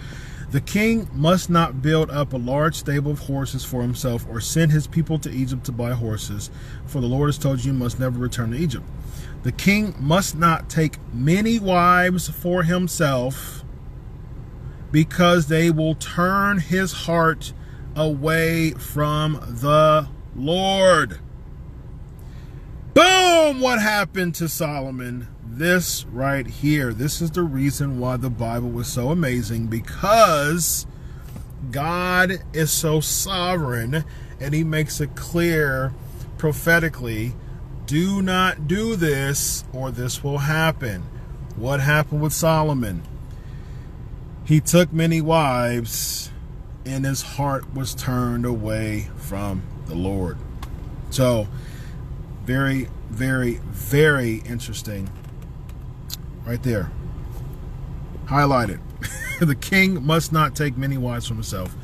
The 0.51 0.61
king 0.61 1.07
must 1.13 1.51
not 1.51 1.83
build 1.83 2.09
up 2.09 2.33
a 2.33 2.37
large 2.37 2.73
stable 2.73 3.11
of 3.11 3.19
horses 3.19 3.63
for 3.63 3.83
himself 3.83 4.25
or 4.27 4.41
send 4.41 4.71
his 4.71 4.87
people 4.87 5.19
to 5.19 5.29
Egypt 5.29 5.63
to 5.65 5.71
buy 5.71 5.91
horses, 5.91 6.49
for 6.87 7.01
the 7.01 7.07
Lord 7.07 7.27
has 7.27 7.37
told 7.37 7.63
you 7.63 7.71
you 7.71 7.77
must 7.77 7.99
never 7.99 8.17
return 8.17 8.51
to 8.51 8.57
Egypt. 8.57 8.85
The 9.43 9.51
king 9.51 9.93
must 9.99 10.35
not 10.35 10.67
take 10.67 10.97
many 11.13 11.59
wives 11.59 12.29
for 12.29 12.63
himself 12.63 13.63
because 14.91 15.47
they 15.47 15.69
will 15.69 15.93
turn 15.93 16.57
his 16.57 16.93
heart 16.93 17.53
away 17.95 18.71
from 18.71 19.33
the 19.61 20.07
Lord. 20.35 21.19
Boom! 22.93 23.61
What 23.61 23.79
happened 23.79 24.33
to 24.35 24.49
Solomon? 24.49 25.27
This 25.45 26.05
right 26.05 26.47
here. 26.47 26.93
This 26.93 27.21
is 27.21 27.31
the 27.31 27.43
reason 27.43 27.99
why 27.99 28.17
the 28.17 28.29
Bible 28.29 28.69
was 28.69 28.87
so 28.87 29.09
amazing 29.09 29.67
because 29.67 30.87
God 31.69 32.43
is 32.53 32.71
so 32.71 32.99
sovereign 32.99 34.03
and 34.39 34.53
he 34.53 34.63
makes 34.63 34.99
it 35.01 35.15
clear 35.15 35.93
prophetically 36.37 37.33
do 37.85 38.21
not 38.21 38.67
do 38.67 38.95
this 38.95 39.63
or 39.73 39.91
this 39.91 40.23
will 40.23 40.39
happen. 40.39 41.03
What 41.55 41.81
happened 41.81 42.21
with 42.21 42.33
Solomon? 42.33 43.03
He 44.45 44.59
took 44.59 44.91
many 44.91 45.21
wives 45.21 46.31
and 46.85 47.05
his 47.05 47.21
heart 47.21 47.71
was 47.73 47.93
turned 47.93 48.45
away 48.45 49.09
from 49.17 49.61
the 49.85 49.95
Lord. 49.95 50.37
So, 51.11 51.47
very, 52.49 52.87
very, 53.11 53.59
very 53.67 54.37
interesting. 54.37 55.07
Right 56.47 56.63
there. 56.63 56.91
Highlighted. 58.25 58.79
the 59.39 59.53
king 59.53 60.03
must 60.03 60.33
not 60.33 60.55
take 60.55 60.75
many 60.75 60.97
wives 60.97 61.27
from 61.27 61.37
himself, 61.37 61.75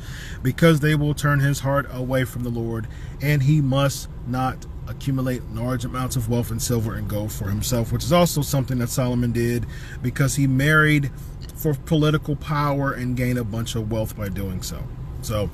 because 0.42 0.80
they 0.80 0.96
will 0.96 1.14
turn 1.14 1.38
his 1.38 1.60
heart 1.60 1.86
away 1.92 2.24
from 2.24 2.42
the 2.42 2.50
Lord, 2.50 2.88
and 3.22 3.44
he 3.44 3.60
must 3.60 4.08
not 4.26 4.66
accumulate 4.88 5.40
large 5.52 5.84
amounts 5.84 6.16
of 6.16 6.28
wealth 6.28 6.50
and 6.50 6.60
silver 6.60 6.96
and 6.96 7.08
gold 7.08 7.30
for 7.30 7.48
himself, 7.48 7.92
which 7.92 8.02
is 8.02 8.12
also 8.12 8.42
something 8.42 8.80
that 8.80 8.88
Solomon 8.88 9.30
did 9.30 9.66
because 10.02 10.34
he 10.34 10.48
married 10.48 11.12
for 11.54 11.74
political 11.74 12.34
power 12.34 12.92
and 12.92 13.16
gained 13.16 13.38
a 13.38 13.44
bunch 13.44 13.76
of 13.76 13.92
wealth 13.92 14.16
by 14.16 14.28
doing 14.30 14.62
so. 14.62 14.82
So, 15.22 15.48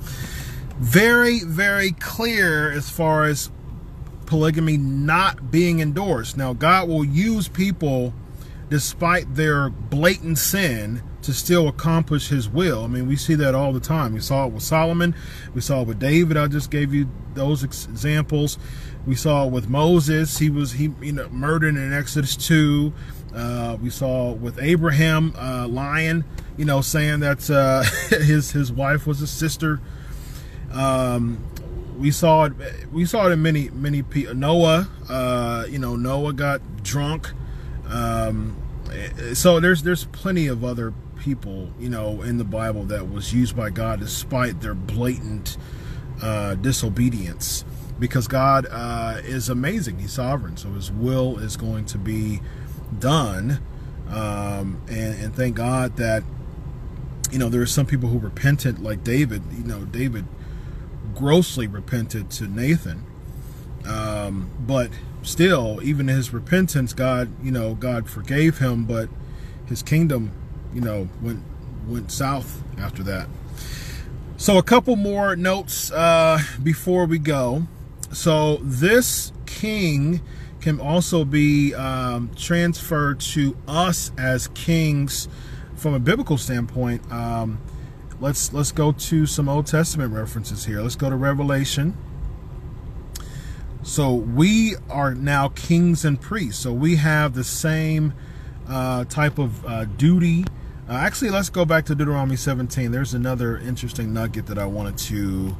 very, 0.79 1.41
very 1.41 1.91
clear 1.91 2.71
as 2.71 2.89
far 2.89 3.25
as 3.25 3.51
polygamy 4.33 4.77
not 4.77 5.51
being 5.51 5.79
endorsed. 5.79 6.37
Now, 6.37 6.53
God 6.53 6.89
will 6.89 7.05
use 7.05 7.47
people 7.47 8.15
despite 8.67 9.35
their 9.35 9.69
blatant 9.69 10.39
sin 10.39 11.03
to 11.21 11.31
still 11.31 11.67
accomplish 11.67 12.29
his 12.29 12.49
will. 12.49 12.83
I 12.83 12.87
mean, 12.87 13.07
we 13.07 13.15
see 13.15 13.35
that 13.35 13.53
all 13.53 13.71
the 13.71 13.79
time. 13.79 14.11
We 14.11 14.21
saw 14.21 14.47
it 14.47 14.51
with 14.51 14.63
Solomon. 14.63 15.13
We 15.53 15.61
saw 15.61 15.81
it 15.83 15.87
with 15.87 15.99
David. 15.99 16.35
I 16.35 16.47
just 16.47 16.71
gave 16.71 16.95
you 16.95 17.11
those 17.35 17.63
examples. 17.63 18.57
We 19.05 19.13
saw 19.13 19.45
it 19.45 19.51
with 19.51 19.69
Moses. 19.69 20.39
He 20.39 20.49
was 20.49 20.71
he 20.71 20.91
you 20.99 21.11
know 21.11 21.29
murdered 21.29 21.75
in 21.75 21.93
Exodus 21.93 22.35
2. 22.35 22.91
Uh, 23.35 23.77
we 23.83 23.91
saw 23.91 24.31
with 24.31 24.57
Abraham 24.59 25.35
uh, 25.37 25.67
lying, 25.67 26.23
you 26.57 26.65
know, 26.65 26.81
saying 26.81 27.19
that 27.19 27.47
uh, 27.51 27.83
his 28.17 28.49
his 28.49 28.71
wife 28.71 29.05
was 29.05 29.21
a 29.21 29.27
sister. 29.27 29.79
Um, 30.71 31.37
we 31.97 32.11
saw 32.11 32.45
it. 32.45 32.53
We 32.91 33.05
saw 33.05 33.27
it 33.27 33.31
in 33.31 33.41
many 33.41 33.69
many 33.69 34.03
people. 34.03 34.35
Noah, 34.35 34.87
uh, 35.09 35.65
you 35.69 35.79
know, 35.79 35.95
Noah 35.95 36.33
got 36.33 36.83
drunk. 36.83 37.31
Um, 37.87 38.55
so 39.33 39.59
there's 39.59 39.83
there's 39.83 40.05
plenty 40.05 40.47
of 40.47 40.63
other 40.63 40.93
people, 41.19 41.71
you 41.79 41.89
know, 41.89 42.21
in 42.21 42.37
the 42.37 42.43
Bible 42.43 42.83
that 42.85 43.09
was 43.09 43.33
used 43.33 43.55
by 43.55 43.69
God 43.69 43.99
despite 43.99 44.61
their 44.61 44.73
blatant 44.73 45.57
uh, 46.21 46.55
disobedience, 46.55 47.65
because 47.99 48.27
God 48.27 48.67
uh, 48.69 49.21
is 49.23 49.49
amazing. 49.49 49.99
He's 49.99 50.13
sovereign, 50.13 50.57
so 50.57 50.69
His 50.73 50.91
will 50.91 51.39
is 51.39 51.57
going 51.57 51.85
to 51.85 51.97
be 51.97 52.41
done. 52.99 53.61
Um, 54.09 54.81
and, 54.89 55.23
and 55.23 55.35
thank 55.35 55.55
God 55.55 55.97
that 55.97 56.23
you 57.31 57.39
know 57.39 57.49
there 57.49 57.61
are 57.61 57.65
some 57.65 57.85
people 57.85 58.09
who 58.09 58.19
repented, 58.19 58.79
like 58.79 59.03
David. 59.03 59.43
You 59.57 59.63
know, 59.63 59.85
David 59.85 60.25
grossly 61.15 61.67
repented 61.67 62.29
to 62.31 62.47
Nathan. 62.47 63.03
Um, 63.85 64.49
but 64.59 64.89
still, 65.23 65.79
even 65.83 66.07
his 66.07 66.33
repentance, 66.33 66.93
God, 66.93 67.29
you 67.43 67.51
know, 67.51 67.73
God 67.75 68.09
forgave 68.09 68.59
him, 68.59 68.85
but 68.85 69.09
his 69.67 69.81
kingdom, 69.83 70.31
you 70.73 70.81
know, 70.81 71.09
went 71.21 71.43
went 71.87 72.11
south 72.11 72.63
after 72.77 73.03
that. 73.03 73.27
So 74.37 74.57
a 74.57 74.63
couple 74.63 74.95
more 74.95 75.35
notes 75.35 75.91
uh, 75.91 76.39
before 76.61 77.05
we 77.05 77.19
go. 77.19 77.67
So 78.11 78.57
this 78.57 79.31
king 79.45 80.21
can 80.61 80.79
also 80.79 81.25
be 81.25 81.73
um, 81.75 82.31
transferred 82.35 83.19
to 83.19 83.55
us 83.67 84.11
as 84.17 84.47
kings 84.49 85.27
from 85.75 85.93
a 85.93 85.99
biblical 85.99 86.37
standpoint. 86.37 87.09
Um, 87.11 87.59
let's 88.23 88.53
let's 88.53 88.71
go 88.71 88.93
to 88.93 89.25
some 89.25 89.49
Old 89.49 89.67
Testament 89.67 90.13
references 90.13 90.63
here. 90.63 90.81
Let's 90.81 90.95
go 90.95 91.09
to 91.09 91.15
Revelation. 91.15 91.95
So 93.83 94.13
we 94.13 94.75
are 94.89 95.13
now 95.13 95.49
kings 95.49 96.05
and 96.05 96.19
priests. 96.19 96.63
So 96.63 96.71
we 96.71 96.95
have 96.95 97.33
the 97.33 97.43
same 97.43 98.13
uh, 98.67 99.03
type 99.05 99.37
of 99.37 99.65
uh, 99.65 99.85
duty. 99.85 100.45
Uh, 100.87 100.93
actually, 100.93 101.31
let's 101.31 101.49
go 101.49 101.65
back 101.65 101.85
to 101.85 101.95
Deuteronomy 101.95 102.37
17. 102.37 102.91
There's 102.91 103.13
another 103.13 103.57
interesting 103.57 104.13
nugget 104.13 104.45
that 104.45 104.57
I 104.57 104.67
wanted 104.67 104.97
to 104.99 105.57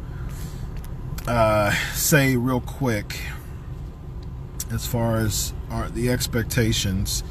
uh, 1.28 1.72
say 1.94 2.38
real 2.38 2.62
quick 2.62 3.20
as 4.72 4.88
far 4.88 5.18
as 5.18 5.54
our, 5.70 5.90
the 5.90 6.10
expectations. 6.10 7.26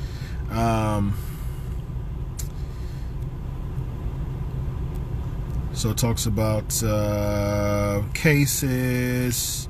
Um, 0.50 1.16
so 5.82 5.90
it 5.90 5.98
talks 5.98 6.26
about 6.26 6.80
uh, 6.84 8.02
cases, 8.14 9.68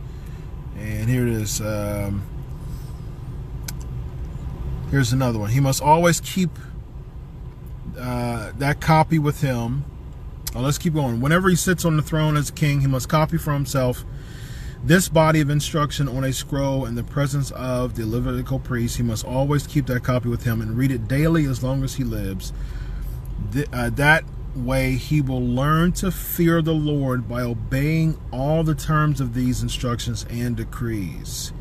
and 0.76 1.08
here 1.08 1.26
it 1.26 1.32
is. 1.32 1.58
Um, 1.62 2.22
here's 4.90 5.14
another 5.14 5.38
one. 5.38 5.48
He 5.48 5.60
must 5.60 5.80
always 5.80 6.20
keep 6.20 6.50
uh, 7.98 8.52
that 8.58 8.82
copy 8.82 9.18
with 9.18 9.40
him. 9.40 9.86
Oh, 10.54 10.60
let's 10.60 10.76
keep 10.76 10.92
going. 10.92 11.22
Whenever 11.22 11.48
he 11.48 11.56
sits 11.56 11.86
on 11.86 11.96
the 11.96 12.02
throne 12.02 12.36
as 12.36 12.50
king, 12.50 12.82
he 12.82 12.86
must 12.86 13.08
copy 13.08 13.38
for 13.38 13.54
himself 13.54 14.04
this 14.84 15.08
body 15.08 15.40
of 15.40 15.48
instruction 15.48 16.08
on 16.08 16.24
a 16.24 16.32
scroll 16.34 16.84
in 16.84 16.94
the 16.94 17.04
presence 17.04 17.52
of 17.52 17.94
the 17.94 18.04
Levitical 18.04 18.58
priest. 18.58 18.98
He 18.98 19.02
must 19.02 19.24
always 19.24 19.66
keep 19.66 19.86
that 19.86 20.04
copy 20.04 20.28
with 20.28 20.44
him 20.44 20.60
and 20.60 20.76
read 20.76 20.90
it 20.90 21.08
daily 21.08 21.46
as 21.46 21.62
long 21.62 21.82
as 21.82 21.94
he 21.94 22.04
lives. 22.04 22.52
Uh, 23.72 23.88
that 23.88 24.24
way 24.54 24.92
he 24.92 25.20
will 25.20 25.40
learn 25.40 25.92
to 25.92 26.10
fear 26.10 26.62
the 26.62 26.74
Lord 26.74 27.28
by 27.28 27.42
obeying 27.42 28.20
all 28.30 28.62
the 28.62 28.74
terms 28.74 29.20
of 29.20 29.34
these 29.34 29.62
instructions 29.62 30.26
and 30.28 30.56
decrees. 30.56 31.52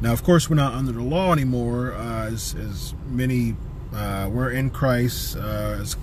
Now, 0.00 0.12
of 0.12 0.24
course, 0.24 0.50
we're 0.50 0.56
not 0.56 0.74
under 0.74 0.92
the 0.92 1.02
law 1.02 1.32
anymore, 1.32 1.92
uh, 1.92 2.26
as, 2.26 2.54
as, 2.56 2.94
many 3.06 3.54
uh, 3.94 4.28
we're 4.32 4.50
in 4.50 4.70
Christ. 4.70 5.36
Uh, 5.36 5.78
as 5.80 5.96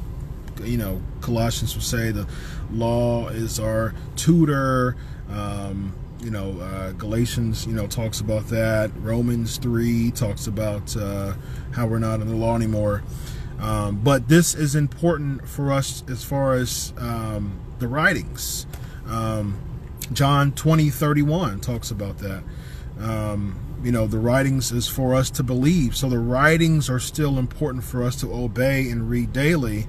you 0.63 0.77
know, 0.77 1.01
Colossians 1.21 1.75
will 1.75 1.81
say, 1.81 2.11
the 2.11 2.27
law 2.71 3.27
is 3.29 3.59
our 3.59 3.93
tutor. 4.15 4.95
Um, 5.29 5.93
you 6.21 6.31
know, 6.31 6.59
uh, 6.59 6.91
Galatians, 6.93 7.65
you 7.65 7.73
know, 7.73 7.87
talks 7.87 8.19
about 8.19 8.47
that. 8.47 8.91
Romans 8.97 9.57
3 9.57 10.11
talks 10.11 10.47
about 10.47 10.95
uh, 10.97 11.33
how 11.71 11.87
we're 11.87 11.99
not 11.99 12.21
in 12.21 12.27
the 12.27 12.35
law 12.35 12.55
anymore. 12.55 13.03
Um, 13.59 13.99
but 14.01 14.29
this 14.29 14.55
is 14.55 14.75
important 14.75 15.47
for 15.47 15.71
us 15.71 16.03
as 16.09 16.23
far 16.23 16.53
as 16.53 16.93
um, 16.97 17.59
the 17.79 17.87
writings. 17.87 18.65
Um, 19.07 19.59
John 20.13 20.53
20, 20.53 20.89
31 20.89 21.59
talks 21.59 21.91
about 21.91 22.19
that. 22.19 22.43
Um, 22.99 23.59
you 23.83 23.91
know, 23.91 24.07
the 24.07 24.17
writings 24.17 24.71
is 24.71 24.87
for 24.87 25.13
us 25.13 25.29
to 25.31 25.43
believe. 25.43 25.95
So 25.95 26.09
the 26.09 26.19
writings 26.19 26.89
are 26.89 26.99
still 26.99 27.37
important 27.37 27.83
for 27.83 28.03
us 28.03 28.15
to 28.17 28.33
obey 28.33 28.89
and 28.89 29.09
read 29.09 29.33
daily. 29.33 29.87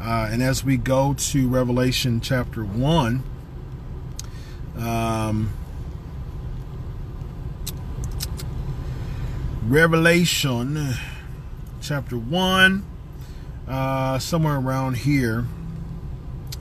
Uh, 0.00 0.28
and 0.30 0.42
as 0.42 0.64
we 0.64 0.76
go 0.76 1.14
to 1.14 1.48
Revelation 1.48 2.20
chapter 2.20 2.64
1, 2.64 3.22
um, 4.78 5.52
Revelation 9.64 10.94
chapter 11.80 12.16
1, 12.16 12.84
uh, 13.72 14.18
somewhere 14.18 14.56
around 14.56 14.98
here. 14.98 15.46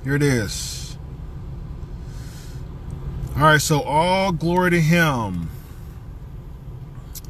Here 0.04 0.16
it 0.16 0.24
is. 0.24 0.98
All 3.36 3.44
right, 3.44 3.62
so 3.62 3.82
all 3.82 4.32
glory 4.32 4.72
to 4.72 4.82
Him. 4.82 5.50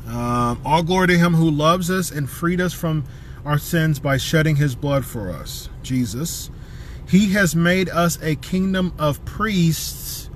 Um, 0.07 0.61
all 0.63 0.83
glory 0.83 1.07
to 1.07 1.17
Him 1.17 1.33
who 1.33 1.49
loves 1.49 1.89
us 1.89 2.11
and 2.11 2.29
freed 2.29 2.61
us 2.61 2.73
from 2.73 3.05
our 3.43 3.57
sins 3.57 3.99
by 3.99 4.17
shedding 4.17 4.57
His 4.57 4.75
blood 4.75 5.03
for 5.03 5.31
us, 5.31 5.69
Jesus. 5.81 6.51
He 7.07 7.33
has 7.33 7.55
made 7.55 7.89
us 7.89 8.21
a 8.21 8.35
kingdom 8.35 8.93
of 8.99 9.23
priests 9.25 10.29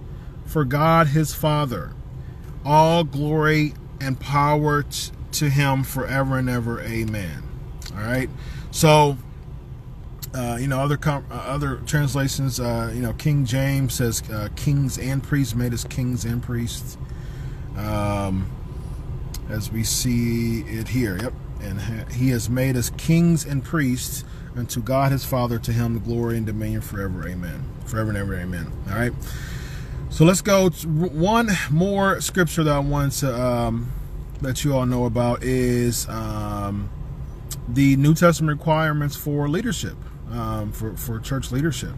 for 0.45 0.65
God 0.65 1.07
His 1.07 1.33
Father. 1.35 1.93
All 2.65 3.03
glory 3.03 3.73
and 4.01 4.19
power 4.19 4.83
to 5.33 5.49
him 5.49 5.83
forever 5.83 6.37
and 6.37 6.49
ever. 6.49 6.81
Amen. 6.81 7.43
All 7.95 8.03
right. 8.03 8.29
So, 8.71 9.17
uh, 10.35 10.57
you 10.57 10.67
know, 10.67 10.79
other 10.79 10.99
uh, 11.05 11.21
other 11.31 11.77
translations, 11.85 12.59
uh, 12.59 12.91
you 12.93 13.01
know, 13.01 13.13
King 13.13 13.45
James 13.45 13.93
says 13.93 14.21
uh, 14.29 14.49
kings 14.55 14.97
and 14.97 15.23
priests, 15.23 15.55
made 15.55 15.73
us 15.73 15.83
kings 15.85 16.25
and 16.25 16.43
priests. 16.43 16.97
Um, 17.77 18.49
as 19.49 19.71
we 19.71 19.83
see 19.83 20.61
it 20.61 20.87
here. 20.89 21.17
Yep. 21.17 21.33
And 21.61 21.81
ha 21.81 22.05
he 22.11 22.29
has 22.29 22.49
made 22.49 22.75
us 22.75 22.91
kings 22.97 23.45
and 23.45 23.63
priests 23.63 24.23
unto 24.55 24.81
God 24.81 25.11
his 25.11 25.25
Father, 25.25 25.59
to 25.59 25.73
him 25.73 25.93
the 25.93 25.99
glory 25.99 26.37
and 26.37 26.45
dominion 26.45 26.81
forever. 26.81 27.27
Amen. 27.27 27.63
Forever 27.85 28.09
and 28.09 28.17
ever. 28.17 28.35
Amen. 28.35 28.71
All 28.89 28.97
right. 28.97 29.13
So 30.09 30.23
let's 30.23 30.41
go 30.41 30.69
one 30.69 31.49
more 31.69 32.21
scripture 32.21 32.63
that 32.63 32.73
I 32.73 32.79
want 32.79 33.13
to 33.13 33.41
um, 33.41 33.91
that 34.41 34.63
you 34.63 34.75
all 34.75 34.85
know 34.85 35.05
about 35.05 35.43
is 35.43 36.07
um, 36.07 36.89
the 37.67 37.95
New 37.97 38.13
Testament 38.13 38.59
requirements 38.59 39.15
for 39.15 39.49
leadership, 39.49 39.97
um, 40.31 40.71
for, 40.71 40.95
for 40.95 41.19
church 41.19 41.51
leadership. 41.51 41.95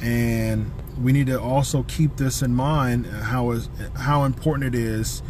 And 0.00 0.70
we 1.00 1.12
need 1.12 1.26
to 1.26 1.40
also 1.40 1.82
keep 1.84 2.16
this 2.16 2.42
in 2.42 2.54
mind 2.54 3.06
how 3.06 3.50
is 3.50 3.68
how 3.96 4.24
important 4.24 4.74
it 4.74 4.78
is 4.78 5.22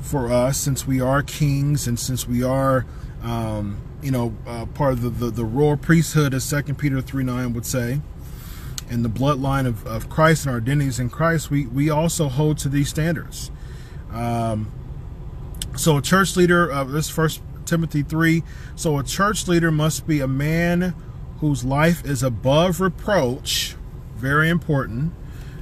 for 0.00 0.30
us 0.30 0.58
since 0.58 0.86
we 0.86 1.00
are 1.00 1.22
kings 1.22 1.86
and 1.86 1.98
since 1.98 2.26
we 2.26 2.42
are 2.42 2.84
um, 3.22 3.80
you 4.02 4.10
know 4.10 4.34
uh, 4.46 4.66
part 4.66 4.94
of 4.94 5.02
the, 5.02 5.10
the, 5.10 5.30
the 5.30 5.44
royal 5.44 5.76
priesthood 5.76 6.34
as 6.34 6.44
Second 6.44 6.76
Peter 6.76 7.00
3 7.00 7.24
9 7.24 7.52
would 7.54 7.66
say 7.66 8.00
and 8.90 9.04
the 9.04 9.08
bloodline 9.08 9.66
of, 9.66 9.86
of 9.86 10.08
Christ 10.08 10.44
and 10.44 10.52
our 10.52 10.60
identities 10.60 10.98
in 10.98 11.08
Christ 11.08 11.50
we 11.50 11.66
we 11.66 11.88
also 11.88 12.28
hold 12.28 12.58
to 12.58 12.68
these 12.68 12.88
standards 12.88 13.50
um, 14.12 14.70
so 15.76 15.96
a 15.96 16.02
church 16.02 16.36
leader, 16.36 16.70
uh, 16.70 16.84
this 16.84 17.10
First 17.10 17.42
Timothy 17.66 18.02
3. 18.02 18.42
So 18.76 18.98
a 18.98 19.02
church 19.02 19.48
leader 19.48 19.72
must 19.72 20.06
be 20.06 20.20
a 20.20 20.28
man 20.28 20.94
whose 21.40 21.64
life 21.64 22.04
is 22.04 22.22
above 22.22 22.80
reproach. 22.80 23.76
Very 24.16 24.48
important. 24.48 25.12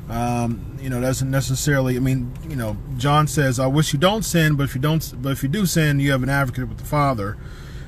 Um, 0.09 0.77
you 0.81 0.91
know, 0.91 1.01
doesn't 1.01 1.31
necessarily. 1.31 1.97
I 1.97 2.01
mean, 2.01 2.33
you 2.49 2.57
know, 2.57 2.77
John 2.97 3.27
says, 3.27 3.59
"I 3.59 3.67
wish 3.67 3.93
you 3.93 3.99
don't 3.99 4.25
sin, 4.25 4.57
but 4.57 4.65
if 4.65 4.75
you 4.75 4.81
don't, 4.81 5.15
but 5.23 5.33
if 5.33 5.43
you 5.43 5.49
do 5.49 5.65
sin, 5.65 6.01
you 6.01 6.11
have 6.11 6.23
an 6.23 6.29
advocate 6.29 6.69
with 6.69 6.79
the 6.79 6.85
Father." 6.85 7.37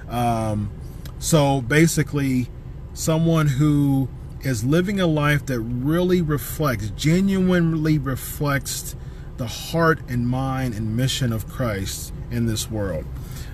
Um, 0.08 0.70
so 1.18 1.60
basically, 1.60 2.48
someone 2.94 3.48
who 3.48 4.08
is 4.42 4.64
living 4.64 5.00
a 5.00 5.06
life 5.06 5.46
that 5.46 5.60
really 5.60 6.22
reflects, 6.22 6.90
genuinely 6.90 7.98
reflects 7.98 8.94
the 9.36 9.46
heart 9.46 9.98
and 10.08 10.28
mind 10.28 10.74
and 10.74 10.96
mission 10.96 11.32
of 11.32 11.48
Christ 11.48 12.12
in 12.30 12.46
this 12.46 12.70
world. 12.70 13.04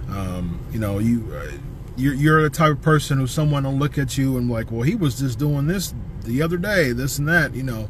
Um, 0.09 0.61
you 0.73 0.79
know, 0.79 0.99
you 0.99 1.33
uh, 1.33 1.53
you're, 2.01 2.15
you're 2.15 2.43
the 2.43 2.51
type 2.51 2.73
of 2.73 2.83
person 2.83 3.19
who 3.19 3.27
someone 3.27 3.65
will 3.65 3.73
look 3.73 3.99
at 3.99 4.17
you 4.19 4.37
and 4.37 4.51
like, 4.51 4.71
well, 4.71 4.83
he 4.83 4.95
was 4.95 5.19
just 5.19 5.39
doing 5.39 5.67
this 5.67 5.95
the 6.25 6.43
other 6.43 6.57
day, 6.57 6.93
this 6.93 7.19
and 7.19 7.29
that. 7.29 7.55
You 7.55 7.63
know, 7.63 7.89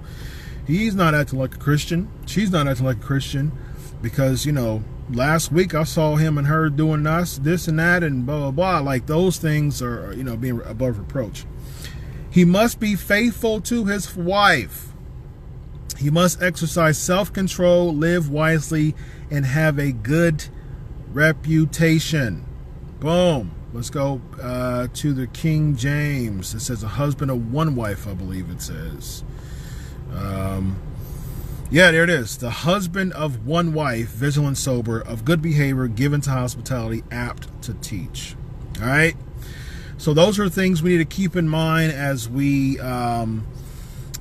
he's 0.67 0.95
not 0.95 1.15
acting 1.15 1.39
like 1.39 1.55
a 1.55 1.59
Christian. 1.59 2.09
She's 2.27 2.51
not 2.51 2.67
acting 2.67 2.87
like 2.87 2.99
a 2.99 3.01
Christian 3.01 3.53
because 4.03 4.47
you 4.47 4.53
know 4.53 4.83
last 5.11 5.53
week 5.53 5.75
I 5.75 5.85
saw 5.85 6.17
him 6.17 6.39
and 6.39 6.47
her 6.47 6.71
doing 6.71 7.03
this, 7.03 7.39
this 7.39 7.69
and 7.69 7.79
that, 7.79 8.03
and 8.03 8.27
blah 8.27 8.39
blah 8.39 8.51
blah. 8.51 8.79
Like 8.81 9.07
those 9.07 9.39
things 9.39 9.83
are 9.83 10.13
you 10.15 10.25
know 10.25 10.37
being 10.37 10.61
above 10.65 10.99
reproach. 10.99 11.45
He 12.31 12.45
must 12.45 12.79
be 12.79 12.95
faithful 12.95 13.61
to 13.63 13.87
his 13.87 14.17
wife 14.17 14.91
he 16.01 16.09
must 16.09 16.43
exercise 16.43 16.97
self 16.97 17.31
control, 17.31 17.95
live 17.95 18.31
wisely, 18.31 18.95
and 19.31 19.45
have 19.45 19.79
a 19.79 19.93
good 19.93 20.47
reputation. 21.13 22.47
Boom. 23.01 23.53
Let's 23.73 23.91
go 23.91 24.21
uh, 24.43 24.89
to 24.95 25.13
the 25.13 25.29
King 25.29 25.77
James. 25.77 26.55
It 26.55 26.61
says 26.61 26.83
a 26.83 26.89
husband 26.89 27.31
of 27.31 27.53
one 27.53 27.77
wife, 27.77 28.09
I 28.09 28.15
believe 28.15 28.51
it 28.51 28.61
says. 28.61 29.23
Um, 30.13 30.77
yeah, 31.71 31.93
there 31.93 32.03
it 32.03 32.11
is. 32.11 32.37
The 32.37 32.51
husband 32.51 33.13
of 33.13 33.47
one 33.47 33.73
wife, 33.73 34.09
vigilant, 34.09 34.59
sober, 34.59 35.01
of 35.01 35.25
good 35.25 35.41
behavior, 35.41 35.87
given 35.87 36.21
to 36.23 36.31
hospitality, 36.31 37.05
apt 37.13 37.63
to 37.63 37.75
teach. 37.75 38.35
All 38.81 38.89
right. 38.89 39.15
So 39.99 40.15
those 40.15 40.41
are 40.41 40.49
things 40.49 40.83
we 40.83 40.91
need 40.91 40.99
to 40.99 41.05
keep 41.05 41.37
in 41.37 41.49
mind 41.49 41.93
as 41.93 42.29
we 42.29 42.81
um, 42.81 43.47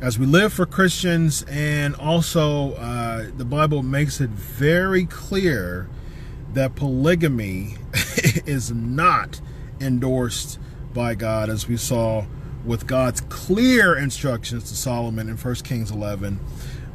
as 0.01 0.19
we 0.19 0.27
live 0.27 0.53
for 0.53 0.65
Christians, 0.67 1.43
and 1.49 1.95
also 1.95 2.73
uh, 2.73 3.27
the 3.35 3.45
Bible 3.45 3.81
makes 3.81 4.21
it 4.21 4.29
very 4.29 5.05
clear 5.05 5.89
that 6.53 6.75
polygamy 6.75 7.75
is 8.45 8.71
not 8.71 9.41
endorsed 9.79 10.59
by 10.93 11.15
God, 11.15 11.49
as 11.49 11.67
we 11.67 11.77
saw 11.77 12.25
with 12.65 12.87
God's 12.87 13.21
clear 13.21 13.97
instructions 13.97 14.69
to 14.69 14.75
Solomon 14.75 15.29
in 15.29 15.37
1 15.37 15.55
Kings 15.55 15.91
11, 15.91 16.39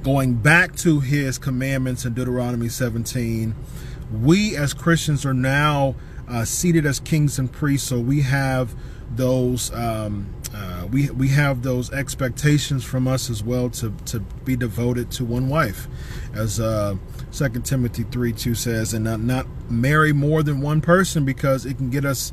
going 0.02 0.34
back 0.34 0.76
to 0.76 1.00
his 1.00 1.38
commandments 1.38 2.04
in 2.04 2.14
Deuteronomy 2.14 2.68
17. 2.68 3.54
We 4.12 4.56
as 4.56 4.74
Christians 4.74 5.24
are 5.24 5.34
now 5.34 5.94
uh, 6.28 6.44
seated 6.44 6.86
as 6.86 7.00
kings 7.00 7.38
and 7.38 7.50
priests, 7.50 7.88
so 7.88 7.98
we 7.98 8.22
have 8.22 8.74
those 9.10 9.72
um, 9.72 10.32
uh, 10.84 10.86
we 10.88 11.10
we 11.10 11.28
have 11.28 11.62
those 11.62 11.92
expectations 11.92 12.84
from 12.84 13.08
us 13.08 13.30
as 13.30 13.42
well 13.42 13.70
to 13.70 13.92
to 14.06 14.20
be 14.20 14.56
devoted 14.56 15.10
to 15.12 15.24
one 15.24 15.48
wife, 15.48 15.88
as 16.34 16.60
uh, 16.60 16.96
Second 17.30 17.64
Timothy 17.64 18.04
three 18.04 18.32
two 18.32 18.54
says, 18.54 18.94
and 18.94 19.04
not 19.04 19.20
not 19.20 19.46
marry 19.70 20.12
more 20.12 20.42
than 20.42 20.60
one 20.60 20.80
person 20.80 21.24
because 21.24 21.66
it 21.66 21.76
can 21.76 21.90
get 21.90 22.04
us 22.04 22.32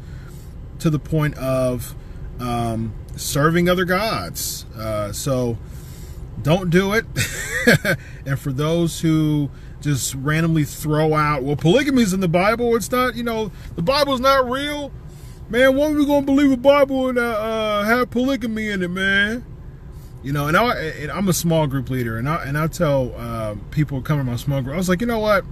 to 0.79 0.89
the 0.89 0.99
point 0.99 1.35
of 1.37 1.95
um, 2.39 2.93
serving 3.15 3.69
other 3.69 3.85
gods. 3.85 4.65
Uh, 4.75 5.11
so 5.11 5.57
don't 6.41 6.69
do 6.69 6.93
it. 6.93 7.05
and 8.25 8.39
for 8.39 8.51
those 8.51 9.01
who 9.01 9.49
just 9.81 10.15
randomly 10.15 10.63
throw 10.63 11.13
out, 11.13 11.43
well, 11.43 11.55
polygamy 11.55 12.01
is 12.01 12.13
in 12.13 12.19
the 12.19 12.27
Bible. 12.27 12.75
It's 12.75 12.91
not, 12.91 13.15
you 13.15 13.23
know, 13.23 13.51
the 13.75 13.81
Bible's 13.81 14.19
not 14.19 14.49
real. 14.49 14.91
Man, 15.51 15.75
when 15.75 15.93
are 15.93 15.99
we 15.99 16.05
gonna 16.05 16.25
believe 16.25 16.49
a 16.49 16.55
Bible 16.55 17.09
and 17.09 17.17
uh, 17.17 17.23
uh, 17.23 17.83
have 17.83 18.09
polygamy 18.09 18.69
in 18.69 18.81
it, 18.81 18.87
man? 18.87 19.43
You 20.23 20.31
know, 20.31 20.47
and, 20.47 20.55
I, 20.55 20.77
and 20.77 21.11
I'm 21.11 21.27
a 21.27 21.33
small 21.33 21.67
group 21.67 21.89
leader, 21.89 22.17
and 22.17 22.29
I 22.29 22.45
and 22.45 22.57
I 22.57 22.67
tell 22.67 23.13
uh, 23.17 23.55
people 23.69 24.01
coming 24.01 24.23
to 24.23 24.31
my 24.31 24.37
small 24.37 24.61
group, 24.61 24.75
I 24.75 24.77
was 24.77 24.87
like, 24.87 25.01
you 25.01 25.07
know 25.07 25.19
what? 25.19 25.43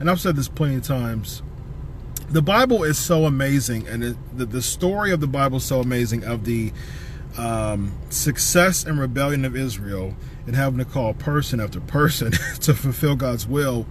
And 0.00 0.10
I've 0.10 0.18
said 0.20 0.34
this 0.34 0.48
plenty 0.48 0.74
of 0.74 0.82
times. 0.82 1.40
The 2.30 2.42
Bible 2.42 2.82
is 2.82 2.98
so 2.98 3.26
amazing, 3.26 3.86
and 3.86 4.02
it, 4.02 4.16
the 4.36 4.44
the 4.44 4.60
story 4.60 5.12
of 5.12 5.20
the 5.20 5.28
Bible 5.28 5.58
is 5.58 5.64
so 5.64 5.80
amazing 5.80 6.24
of 6.24 6.46
the 6.46 6.72
um, 7.38 7.92
success 8.10 8.82
and 8.82 8.98
rebellion 8.98 9.44
of 9.44 9.54
Israel 9.54 10.16
and 10.48 10.56
having 10.56 10.80
to 10.80 10.84
call 10.84 11.14
person 11.14 11.60
after 11.60 11.78
person 11.78 12.32
to 12.62 12.74
fulfill 12.74 13.14
God's 13.14 13.46
will 13.46 13.86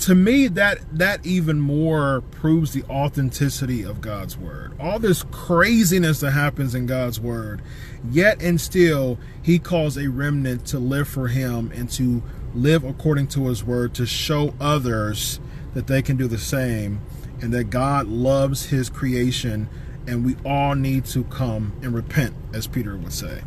to 0.00 0.14
me 0.14 0.46
that 0.48 0.78
that 0.92 1.24
even 1.24 1.58
more 1.58 2.22
proves 2.30 2.72
the 2.72 2.82
authenticity 2.84 3.82
of 3.82 4.00
God's 4.00 4.36
word. 4.36 4.72
All 4.78 4.98
this 4.98 5.22
craziness 5.30 6.20
that 6.20 6.32
happens 6.32 6.74
in 6.74 6.86
God's 6.86 7.18
word, 7.18 7.62
yet 8.10 8.42
and 8.42 8.60
still 8.60 9.18
he 9.42 9.58
calls 9.58 9.96
a 9.96 10.08
remnant 10.08 10.66
to 10.66 10.78
live 10.78 11.08
for 11.08 11.28
him 11.28 11.72
and 11.74 11.88
to 11.90 12.22
live 12.54 12.84
according 12.84 13.28
to 13.28 13.46
his 13.48 13.64
word 13.64 13.94
to 13.94 14.06
show 14.06 14.54
others 14.60 15.40
that 15.72 15.86
they 15.86 16.02
can 16.02 16.16
do 16.16 16.28
the 16.28 16.38
same 16.38 17.00
and 17.40 17.52
that 17.52 17.64
God 17.64 18.06
loves 18.06 18.66
his 18.66 18.88
creation 18.88 19.68
and 20.06 20.24
we 20.24 20.36
all 20.44 20.74
need 20.74 21.04
to 21.06 21.24
come 21.24 21.72
and 21.82 21.94
repent 21.94 22.34
as 22.52 22.66
Peter 22.66 22.96
would 22.96 23.12
say. 23.12 23.42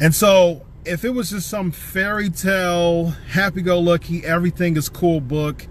And 0.00 0.14
so 0.14 0.64
if 0.84 1.04
it 1.04 1.10
was 1.10 1.30
just 1.30 1.48
some 1.48 1.70
fairy 1.70 2.30
tale, 2.30 3.06
happy 3.28 3.62
go 3.62 3.78
lucky, 3.78 4.24
everything 4.24 4.76
is 4.76 4.88
cool 4.88 5.20
book, 5.20 5.66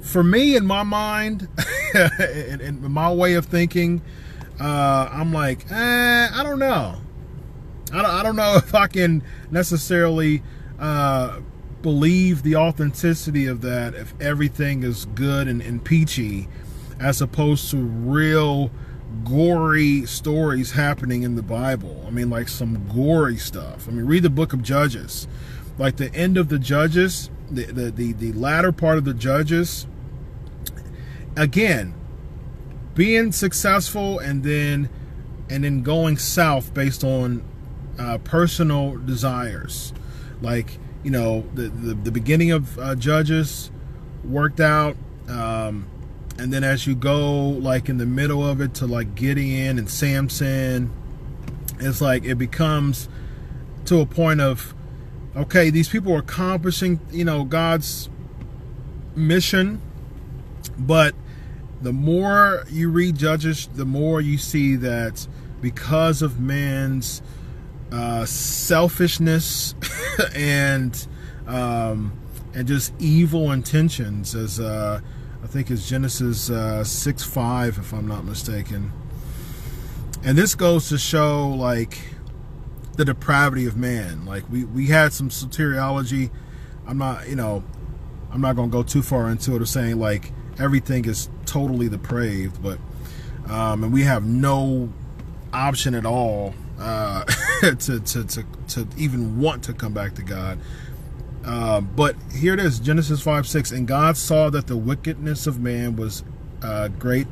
for 0.00 0.22
me 0.22 0.56
in 0.56 0.66
my 0.66 0.82
mind, 0.82 1.48
in, 1.94 2.60
in, 2.60 2.92
my 2.92 3.12
way 3.12 3.34
of 3.34 3.46
thinking, 3.46 4.02
uh, 4.60 5.08
I'm 5.12 5.32
like, 5.32 5.70
eh, 5.70 6.28
I 6.32 6.42
don't 6.42 6.58
know. 6.58 6.96
I 7.92 8.02
don't, 8.02 8.10
I 8.10 8.22
don't 8.22 8.36
know 8.36 8.54
if 8.56 8.74
I 8.74 8.86
can 8.86 9.22
necessarily 9.50 10.42
uh, 10.78 11.40
believe 11.82 12.42
the 12.42 12.56
authenticity 12.56 13.46
of 13.46 13.60
that 13.62 13.94
if 13.94 14.14
everything 14.20 14.82
is 14.82 15.06
good 15.06 15.48
and, 15.48 15.62
and 15.62 15.84
peachy 15.84 16.48
as 16.98 17.20
opposed 17.20 17.70
to 17.70 17.76
real 17.76 18.70
gory 19.24 20.06
stories 20.06 20.72
happening 20.72 21.22
in 21.22 21.36
the 21.36 21.42
Bible. 21.42 22.04
I 22.06 22.10
mean, 22.10 22.30
like 22.30 22.48
some 22.48 22.86
gory 22.88 23.36
stuff. 23.36 23.88
I 23.88 23.92
mean, 23.92 24.06
read 24.06 24.22
the 24.22 24.30
book 24.30 24.52
of 24.52 24.62
Judges. 24.62 25.26
Like 25.78 25.96
the 25.96 26.12
end 26.14 26.36
of 26.36 26.48
the 26.48 26.58
Judges, 26.58 27.30
the, 27.50 27.64
the, 27.64 27.90
the, 27.90 28.12
the 28.12 28.32
latter 28.32 28.72
part 28.72 28.98
of 28.98 29.04
the 29.04 29.14
Judges, 29.14 29.86
again, 31.36 31.94
being 32.94 33.30
successful 33.32 34.18
and 34.18 34.42
then 34.42 34.88
and 35.48 35.62
then 35.62 35.82
going 35.82 36.16
south 36.16 36.74
based 36.74 37.04
on 37.04 37.44
uh, 37.98 38.18
personal 38.18 38.96
desires. 38.96 39.92
Like, 40.40 40.78
you 41.04 41.10
know, 41.10 41.44
the, 41.54 41.68
the, 41.68 41.94
the 41.94 42.10
beginning 42.10 42.50
of 42.50 42.78
uh, 42.78 42.94
Judges 42.94 43.70
worked 44.24 44.60
out. 44.60 44.96
Um, 45.28 45.86
and 46.38 46.52
then 46.52 46.64
as 46.64 46.86
you 46.86 46.94
go 46.94 47.48
like 47.48 47.88
in 47.88 47.98
the 47.98 48.06
middle 48.06 48.46
of 48.46 48.60
it 48.60 48.74
to 48.74 48.86
like 48.86 49.14
Gideon 49.14 49.78
and 49.78 49.88
Samson, 49.88 50.90
it's 51.80 52.00
like 52.00 52.24
it 52.24 52.36
becomes 52.36 53.08
to 53.86 54.00
a 54.00 54.06
point 54.06 54.40
of 54.40 54.74
okay, 55.34 55.68
these 55.68 55.88
people 55.88 56.14
are 56.14 56.20
accomplishing, 56.20 56.98
you 57.10 57.24
know, 57.24 57.44
God's 57.44 58.08
mission, 59.14 59.80
but 60.78 61.14
the 61.82 61.92
more 61.92 62.64
you 62.70 62.88
read 62.88 63.16
Judges, 63.18 63.68
the 63.74 63.84
more 63.84 64.20
you 64.20 64.38
see 64.38 64.76
that 64.76 65.26
because 65.60 66.22
of 66.22 66.40
man's 66.40 67.20
uh, 67.92 68.24
selfishness 68.24 69.74
and 70.34 71.06
um, 71.46 72.18
and 72.54 72.66
just 72.66 72.92
evil 72.98 73.52
intentions, 73.52 74.34
as 74.34 74.58
uh, 74.58 75.00
I 75.46 75.48
think 75.48 75.70
it's 75.70 75.88
Genesis 75.88 76.50
uh, 76.50 76.82
6 76.82 77.22
5, 77.22 77.78
if 77.78 77.92
I'm 77.92 78.08
not 78.08 78.24
mistaken. 78.24 78.92
And 80.24 80.36
this 80.36 80.56
goes 80.56 80.88
to 80.88 80.98
show, 80.98 81.50
like, 81.50 82.00
the 82.96 83.04
depravity 83.04 83.64
of 83.66 83.76
man. 83.76 84.26
Like, 84.26 84.42
we, 84.50 84.64
we 84.64 84.86
had 84.88 85.12
some 85.12 85.28
soteriology. 85.28 86.32
I'm 86.84 86.98
not, 86.98 87.28
you 87.28 87.36
know, 87.36 87.62
I'm 88.32 88.40
not 88.40 88.56
going 88.56 88.70
to 88.70 88.72
go 88.72 88.82
too 88.82 89.02
far 89.02 89.30
into 89.30 89.54
it 89.54 89.62
of 89.62 89.68
saying, 89.68 90.00
like, 90.00 90.32
everything 90.58 91.04
is 91.04 91.30
totally 91.44 91.88
depraved, 91.88 92.60
but, 92.60 92.80
um, 93.48 93.84
and 93.84 93.92
we 93.92 94.02
have 94.02 94.26
no 94.26 94.92
option 95.52 95.94
at 95.94 96.04
all 96.04 96.54
uh, 96.80 97.22
to, 97.60 98.00
to, 98.00 98.24
to, 98.24 98.44
to 98.66 98.88
even 98.96 99.40
want 99.40 99.62
to 99.62 99.72
come 99.72 99.92
back 99.92 100.16
to 100.16 100.22
God. 100.22 100.58
Uh, 101.46 101.80
but 101.80 102.16
here 102.34 102.54
it 102.54 102.60
is 102.60 102.80
Genesis 102.80 103.22
5 103.22 103.46
6. 103.46 103.70
And 103.70 103.86
God 103.86 104.16
saw 104.16 104.50
that 104.50 104.66
the 104.66 104.76
wickedness 104.76 105.46
of 105.46 105.60
man 105.60 105.94
was 105.94 106.24
uh, 106.62 106.88
great 106.88 107.28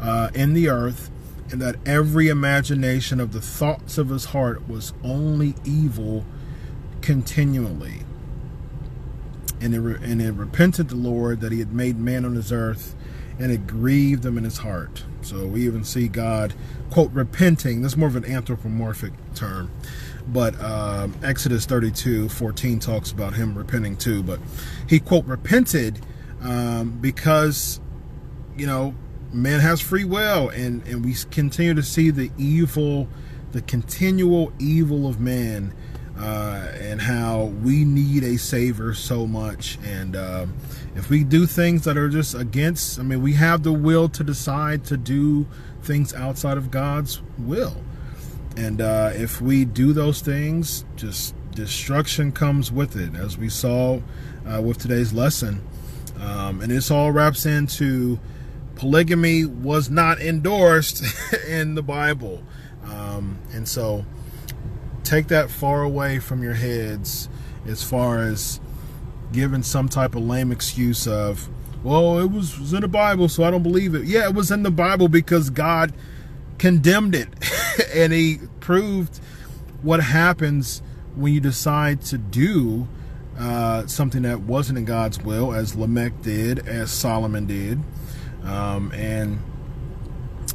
uh, 0.00 0.30
in 0.34 0.52
the 0.52 0.68
earth, 0.68 1.10
and 1.50 1.60
that 1.62 1.76
every 1.86 2.28
imagination 2.28 3.18
of 3.18 3.32
the 3.32 3.40
thoughts 3.40 3.96
of 3.96 4.10
his 4.10 4.26
heart 4.26 4.68
was 4.68 4.92
only 5.02 5.54
evil 5.64 6.26
continually. 7.00 8.00
And 9.58 9.74
it, 9.74 9.80
re- 9.80 9.98
and 10.02 10.20
it 10.20 10.32
repented 10.32 10.90
the 10.90 10.96
Lord 10.96 11.40
that 11.40 11.50
he 11.50 11.60
had 11.60 11.72
made 11.72 11.98
man 11.98 12.26
on 12.26 12.34
his 12.34 12.52
earth, 12.52 12.94
and 13.38 13.50
it 13.50 13.66
grieved 13.66 14.26
him 14.26 14.36
in 14.36 14.44
his 14.44 14.58
heart. 14.58 15.04
So 15.22 15.46
we 15.46 15.64
even 15.64 15.82
see 15.82 16.08
God, 16.08 16.52
quote, 16.90 17.10
repenting. 17.12 17.80
That's 17.80 17.96
more 17.96 18.08
of 18.08 18.16
an 18.16 18.26
anthropomorphic 18.26 19.12
term 19.34 19.70
but 20.28 20.60
um, 20.60 21.14
Exodus 21.22 21.66
32 21.66 22.28
14 22.28 22.78
talks 22.80 23.10
about 23.12 23.34
him 23.34 23.56
repenting 23.56 23.96
too. 23.96 24.22
But 24.22 24.40
he, 24.88 24.98
quote, 24.98 25.24
repented 25.26 26.00
um, 26.42 26.98
because, 27.00 27.80
you 28.56 28.66
know, 28.66 28.94
man 29.32 29.60
has 29.60 29.80
free 29.80 30.04
will, 30.04 30.48
and, 30.50 30.86
and 30.86 31.04
we 31.04 31.14
continue 31.30 31.74
to 31.74 31.82
see 31.82 32.10
the 32.10 32.30
evil, 32.38 33.08
the 33.52 33.62
continual 33.62 34.52
evil 34.58 35.06
of 35.06 35.20
man. 35.20 35.74
Uh, 36.18 36.72
and 36.80 36.98
how 36.98 37.44
we 37.62 37.84
need 37.84 38.24
a 38.24 38.38
savior 38.38 38.94
so 38.94 39.26
much. 39.26 39.78
And 39.84 40.16
uh, 40.16 40.46
if 40.94 41.10
we 41.10 41.24
do 41.24 41.44
things 41.44 41.84
that 41.84 41.98
are 41.98 42.08
just 42.08 42.34
against, 42.34 42.98
I 42.98 43.02
mean, 43.02 43.20
we 43.20 43.34
have 43.34 43.62
the 43.62 43.72
will 43.74 44.08
to 44.08 44.24
decide 44.24 44.82
to 44.86 44.96
do 44.96 45.46
things 45.82 46.14
outside 46.14 46.56
of 46.56 46.70
God's 46.70 47.20
will. 47.36 47.76
And 48.56 48.80
uh, 48.80 49.10
if 49.14 49.40
we 49.40 49.64
do 49.64 49.92
those 49.92 50.20
things, 50.20 50.84
just 50.96 51.34
destruction 51.50 52.32
comes 52.32 52.72
with 52.72 52.96
it, 52.96 53.14
as 53.14 53.36
we 53.36 53.48
saw 53.48 54.00
uh, 54.46 54.62
with 54.62 54.78
today's 54.78 55.12
lesson. 55.12 55.62
Um, 56.20 56.62
and 56.62 56.70
this 56.70 56.90
all 56.90 57.12
wraps 57.12 57.44
into 57.44 58.18
polygamy 58.76 59.44
was 59.44 59.90
not 59.90 60.20
endorsed 60.20 61.04
in 61.48 61.74
the 61.74 61.82
Bible. 61.82 62.42
Um, 62.84 63.38
and 63.52 63.68
so 63.68 64.04
take 65.02 65.28
that 65.28 65.50
far 65.50 65.82
away 65.82 66.18
from 66.18 66.42
your 66.42 66.54
heads 66.54 67.28
as 67.66 67.82
far 67.82 68.20
as 68.20 68.60
giving 69.32 69.62
some 69.62 69.88
type 69.88 70.14
of 70.14 70.22
lame 70.22 70.52
excuse 70.52 71.06
of, 71.06 71.48
well, 71.82 72.18
it 72.18 72.30
was, 72.30 72.58
was 72.58 72.72
in 72.72 72.80
the 72.80 72.88
Bible, 72.88 73.28
so 73.28 73.44
I 73.44 73.50
don't 73.50 73.62
believe 73.62 73.94
it. 73.94 74.04
Yeah, 74.04 74.24
it 74.24 74.34
was 74.34 74.50
in 74.50 74.62
the 74.62 74.70
Bible 74.70 75.08
because 75.08 75.50
God 75.50 75.92
condemned 76.58 77.14
it 77.14 77.28
and 77.94 78.12
he 78.12 78.38
proved 78.60 79.18
what 79.82 80.00
happens 80.00 80.82
when 81.14 81.32
you 81.32 81.40
decide 81.40 82.02
to 82.02 82.18
do 82.18 82.88
uh, 83.38 83.86
something 83.86 84.22
that 84.22 84.40
wasn't 84.40 84.78
in 84.78 84.84
God's 84.84 85.20
will, 85.20 85.52
as 85.52 85.74
Lamech 85.74 86.22
did, 86.22 86.66
as 86.66 86.90
Solomon 86.90 87.46
did, 87.46 87.78
um, 88.44 88.90
and 88.92 89.38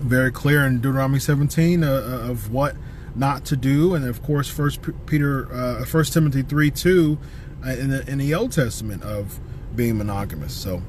very 0.02 0.32
clear 0.32 0.66
in 0.66 0.82
Deuteronomy 0.82 1.20
17 1.20 1.84
uh, 1.84 1.88
uh, 1.88 2.30
of 2.32 2.52
what 2.52 2.76
not 3.16 3.46
to 3.46 3.56
do, 3.56 3.94
and 3.94 4.06
of 4.06 4.24
course, 4.24 4.48
First 4.48 4.80
Peter, 5.06 5.52
uh, 5.54 5.86
First 5.86 6.14
Timothy 6.14 6.42
3 6.42 6.72
2 6.72 7.18
uh, 7.66 7.70
in 7.72 7.90
the 7.90 8.10
in 8.10 8.18
the 8.18 8.34
Old 8.34 8.52
Testament 8.52 9.04
of 9.04 9.40
being 9.76 9.98
monogamous. 9.98 10.54
So, 10.54 10.82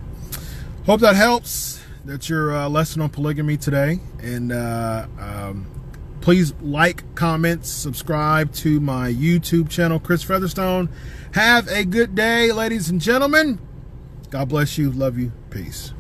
hope 0.87 1.01
that 1.01 1.17
helps. 1.17 1.81
That's 2.05 2.29
your 2.29 2.55
uh, 2.55 2.69
lesson 2.69 3.01
on 3.01 3.11
polygamy 3.11 3.57
today, 3.57 4.01
and 4.21 4.51
uh, 4.51 5.07
um, 5.21 5.67
please 6.21 6.53
like, 6.61 7.15
comment, 7.15 7.65
subscribe 7.65 8.53
to 8.55 8.81
my 8.81 9.13
YouTube 9.13 9.69
channel, 9.69 10.01
Chris 10.01 10.23
Featherstone. 10.23 10.89
Have 11.35 11.69
a 11.69 11.85
good 11.85 12.15
day, 12.15 12.51
ladies 12.51 12.91
and 12.91 13.01
gentlemen. 13.01 13.61
God 14.31 14.49
bless 14.49 14.79
you. 14.79 14.91
Love 14.91 15.19
you. 15.19 15.31
Peace. 15.51 15.93